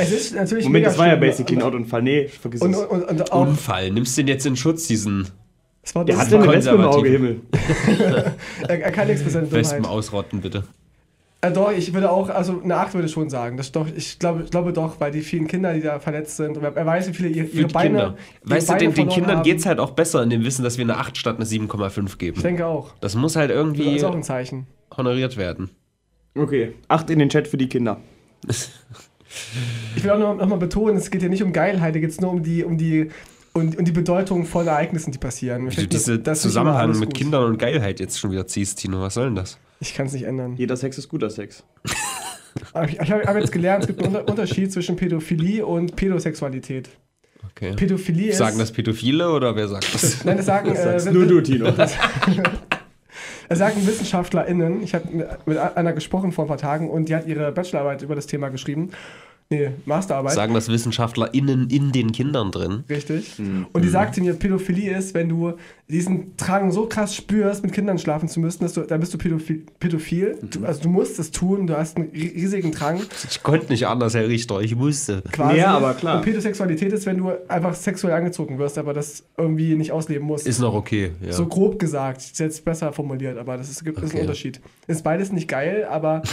[0.01, 2.03] Es ist natürlich Moment, mega das war ja basically ein Autounfall.
[2.03, 2.79] Nee, vergiss Und, es.
[2.81, 3.91] und, und, Unfall.
[3.91, 5.29] Nimmst den jetzt in Schutz, diesen
[5.83, 7.09] es war Der das hatte eine Wespe im Auge.
[7.09, 7.41] Himmel.
[8.69, 9.97] er, er kann nichts für seine Wespen Dummheit.
[9.97, 10.65] ausrotten, bitte.
[11.43, 13.57] Äh, doch, ich würde auch, also eine 8 würde ich schon sagen.
[13.57, 16.59] Das doch, ich glaube, ich glaube doch, weil die vielen Kinder, die da verletzt sind,
[16.59, 17.89] er weiß, wie viele ihre, Für ihre die Beine.
[17.89, 18.17] Kinder.
[18.45, 19.43] ihre Weißt du, Beine den, den verloren Kindern haben.
[19.45, 22.19] geht's halt auch besser in dem Wissen, dass wir eine 8 statt eine 7,5 Ich
[22.19, 22.43] geben.
[22.43, 22.93] denke auch.
[23.01, 24.67] Das muss halt Das irgendwie ist auch ein Zeichen.
[24.95, 25.71] honoriert werden.
[26.37, 27.97] Okay, acht in den Chat für die Kinder.
[29.97, 32.11] Ich will auch noch, noch mal betonen, es geht hier nicht um Geilheit, hier geht
[32.11, 33.11] es nur um die, um die,
[33.53, 35.71] um, um die Bedeutung von Ereignissen, die passieren.
[35.71, 37.15] Wie du diese das ist immer Zusammenhang mit gut.
[37.15, 39.01] Kindern und Geilheit jetzt schon wieder ziehst, Tino.
[39.01, 39.59] Was soll denn das?
[39.81, 40.57] Ich kann es nicht ändern.
[40.57, 41.65] Jeder Sex ist guter Sex.
[42.73, 45.95] Aber ich, ich habe hab jetzt gelernt, es gibt einen Unter- Unterschied zwischen Pädophilie und
[45.97, 46.91] Pädosexualität.
[47.53, 47.75] Okay.
[47.75, 48.39] Pädophilie ist.
[48.39, 50.25] Sagen das Pädophile oder wer sagt das?
[50.25, 51.73] Nein, das sagen, Das äh, nur du, Tino.
[53.57, 54.83] sagen WissenschaftlerInnen.
[54.83, 58.15] Ich habe mit einer gesprochen vor ein paar Tagen und die hat ihre Bachelorarbeit über
[58.15, 58.91] das Thema geschrieben.
[59.53, 60.35] Nee, Masterarbeit.
[60.35, 62.85] Sagen das WissenschaftlerInnen in den Kindern drin?
[62.89, 63.37] Richtig.
[63.41, 63.67] Mhm.
[63.73, 65.55] Und die sagte mir, Pädophilie ist, wenn du
[65.89, 69.19] diesen Drang so krass spürst, mit Kindern schlafen zu müssen, dass du, dann bist du
[69.19, 69.67] pädophil.
[69.81, 70.39] pädophil.
[70.41, 70.51] Mhm.
[70.51, 73.89] Du, also du musst es tun, du hast einen ri- riesigen Drang Ich konnte nicht
[73.89, 75.23] anders, Herr Richter, ich musste.
[75.33, 75.59] quasi.
[75.59, 76.19] Ja, aber klar.
[76.19, 80.47] Und Pädosexualität ist, wenn du einfach sexuell angezogen wirst, aber das irgendwie nicht ausleben musst.
[80.47, 81.33] Ist noch okay, ja.
[81.33, 84.21] So grob gesagt, ist jetzt besser formuliert, aber das ist, ist ein Okay.
[84.21, 84.61] Unterschied.
[84.87, 86.23] Ist beides nicht geil, aber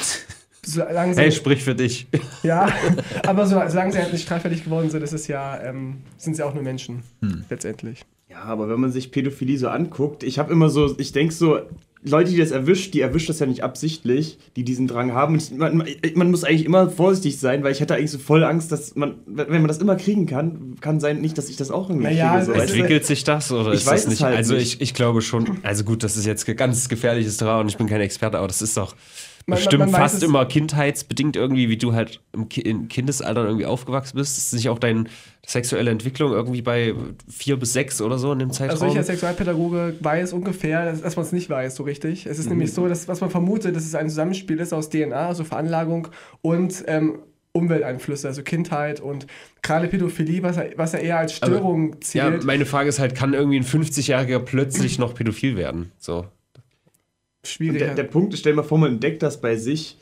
[0.67, 2.07] solange sie, Hey, sprich für dich.
[2.43, 2.67] ja,
[3.25, 6.43] aber so, solange sie halt nicht straffällig geworden sind, ist es ja, ähm, sind sie
[6.43, 7.43] auch nur Menschen, Hm.
[7.49, 8.03] letztendlich.
[8.29, 11.59] Ja, aber wenn man sich Pädophilie so anguckt, ich habe immer so, ich denke so,
[12.03, 15.41] Leute, die das erwischt, die erwischt das ja nicht absichtlich, die diesen Drang haben.
[15.57, 18.95] Man, man muss eigentlich immer vorsichtig sein, weil ich hätte eigentlich so voll Angst, dass
[18.95, 22.07] man, wenn man das immer kriegen kann, kann sein nicht, dass ich das auch irgendwie
[22.07, 22.45] Naja, kriege.
[22.45, 22.51] So?
[22.53, 24.23] Entwickelt sich das oder Ich ist weiß das es nicht?
[24.23, 24.75] halt also nicht.
[24.75, 27.87] Ich, ich glaube schon, also gut, das ist jetzt ganz gefährliches Terrain und ich bin
[27.87, 28.95] kein Experte, aber das ist doch
[29.49, 33.45] Man- bestimmt man weiß fast immer kindheitsbedingt irgendwie, wie du halt im Ki in Kindesalter
[33.45, 34.37] irgendwie aufgewachsen bist.
[34.37, 35.05] Ist nicht auch deine
[35.45, 36.93] sexuelle Entwicklung irgendwie bei
[37.29, 38.73] vier bis sechs oder so in dem Zeitraum?
[38.73, 42.25] Also ich als Sexualpädagoge weiß ungefähr, dass, dass man es nicht weiß, so richtig.
[42.25, 45.27] Es ist nämlich so, dass was man vermutet, dass es ein Zusammenspiel ist aus DNA,
[45.27, 46.09] also Veranlagung
[46.41, 47.19] und ähm,
[47.53, 49.27] Umwelteinflüsse, also Kindheit und
[49.61, 52.43] gerade Pädophilie, was er, was er eher als Störung ja, zählt.
[52.43, 55.91] meine Frage ist halt, kann irgendwie ein 50-Jähriger plötzlich noch pädophil werden?
[55.97, 56.25] So.
[57.51, 57.79] Schwierig.
[57.79, 59.97] Der, der Punkt ist, stell dir mal vor, man entdeckt das bei sich.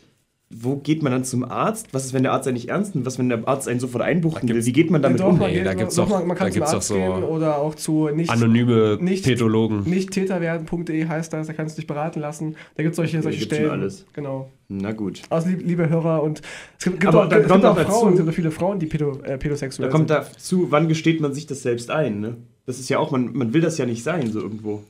[0.51, 1.87] wo geht man dann zum Arzt?
[1.91, 3.05] Was ist, wenn der Arzt einen nicht ernst nimmt?
[3.07, 4.63] Was, wenn der Arzt einen sofort einbuchten will?
[4.63, 5.39] Wie geht man damit Doch, um?
[5.39, 7.23] man, Nee, da gibt's doch, doch- man, man kann da gibt's doch Arzt so gehen
[7.23, 9.81] oder auch zu nicht, Anonyme nicht, Pädologen.
[9.89, 12.55] nicht täterwerden.de heißt das, da kannst du dich beraten lassen.
[12.75, 13.81] Da gibt es solche, solche gibt's schon Stellen.
[13.81, 14.05] alles.
[14.13, 14.49] Genau.
[14.69, 15.23] Na gut.
[15.31, 16.41] Also lieb, liebe Hörer und
[16.77, 18.33] es gibt, gibt auch, dann es kommt gibt auch noch dazu- Frauen, es gibt auch
[18.33, 20.17] viele Frauen, die pädo, äh, pädosexuell Da kommt sind.
[20.19, 22.19] dazu, wann gesteht man sich das selbst ein?
[22.19, 22.37] Ne?
[22.67, 24.83] Das ist ja auch, man, man will das ja nicht sein, so irgendwo.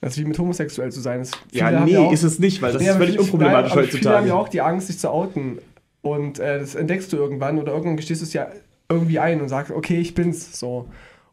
[0.00, 1.18] Das ist wie mit homosexuell zu sein.
[1.20, 3.88] Das, Ja, nee, auch- ist es nicht, weil das Nee, ist völlig unproblematisch nein, aber
[3.88, 4.28] Viele haben heutzutage.
[4.28, 5.58] ja auch die Angst, sich zu outen.
[6.02, 8.48] Und äh, das entdeckst du irgendwann oder irgendwann gestehst du es ja
[8.88, 10.86] irgendwie ein und sagst, okay, ich bin's so.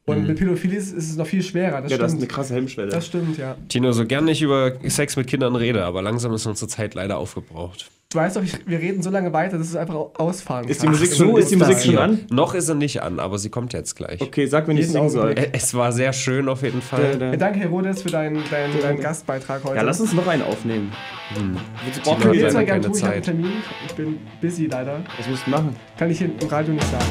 [0.06, 1.82] Und mit Pädophilie ist es noch viel schwerer.
[1.82, 1.90] Das Mhm.
[1.92, 2.32] ja, das ist eine stimmt.
[2.32, 2.90] krasse Hemmschwelle.
[2.90, 3.56] Das stimmt, ja.
[3.70, 7.18] Tino, so gern ich über Sex mit Kindern rede, aber langsam ist unsere Zeit leider
[7.18, 7.90] aufgebraucht.
[8.10, 10.82] Du weißt doch, ich, wir reden so lange weiter, dass es einfach au- ausfahren Ist
[10.82, 10.94] die kann.
[10.96, 11.58] Musik So schon- ist die.
[11.58, 12.20] Musik schon an?
[12.30, 14.22] Noch ist sie nicht an, aber sie kommt jetzt gleich.
[14.22, 15.24] Okay, sag mir nicht singen soll.
[15.32, 15.50] Augenblick.
[15.50, 17.18] Ä- Es war sehr schön auf jeden Da, Fall.
[17.18, 17.26] da.
[17.32, 19.76] Ja, danke, Herodes, für deinen, deinen, deinen Gastbeitrag heute.
[19.76, 20.94] Ja, lass uns noch einen aufnehmen.
[21.36, 21.58] Hm.
[21.86, 22.54] Ich will jetzt?
[22.54, 23.24] mal gerne keine tun, ich habe einen Zeit.
[23.26, 23.52] Termin.
[23.86, 25.02] Ich bin busy leider.
[25.18, 25.76] Was musst du machen?
[26.00, 27.04] Kann ich im Radio nicht sagen.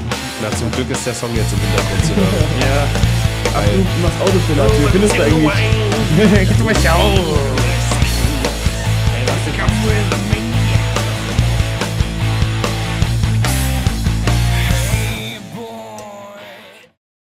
[0.43, 2.51] Na, zum Glück ist der Song jetzt im Hintergrund zu hören.
[2.63, 2.87] Ja.
[3.55, 4.83] Ach, du machst.
[4.83, 6.49] Wie findest du eigentlich?
[6.59, 7.56] Du mich auch.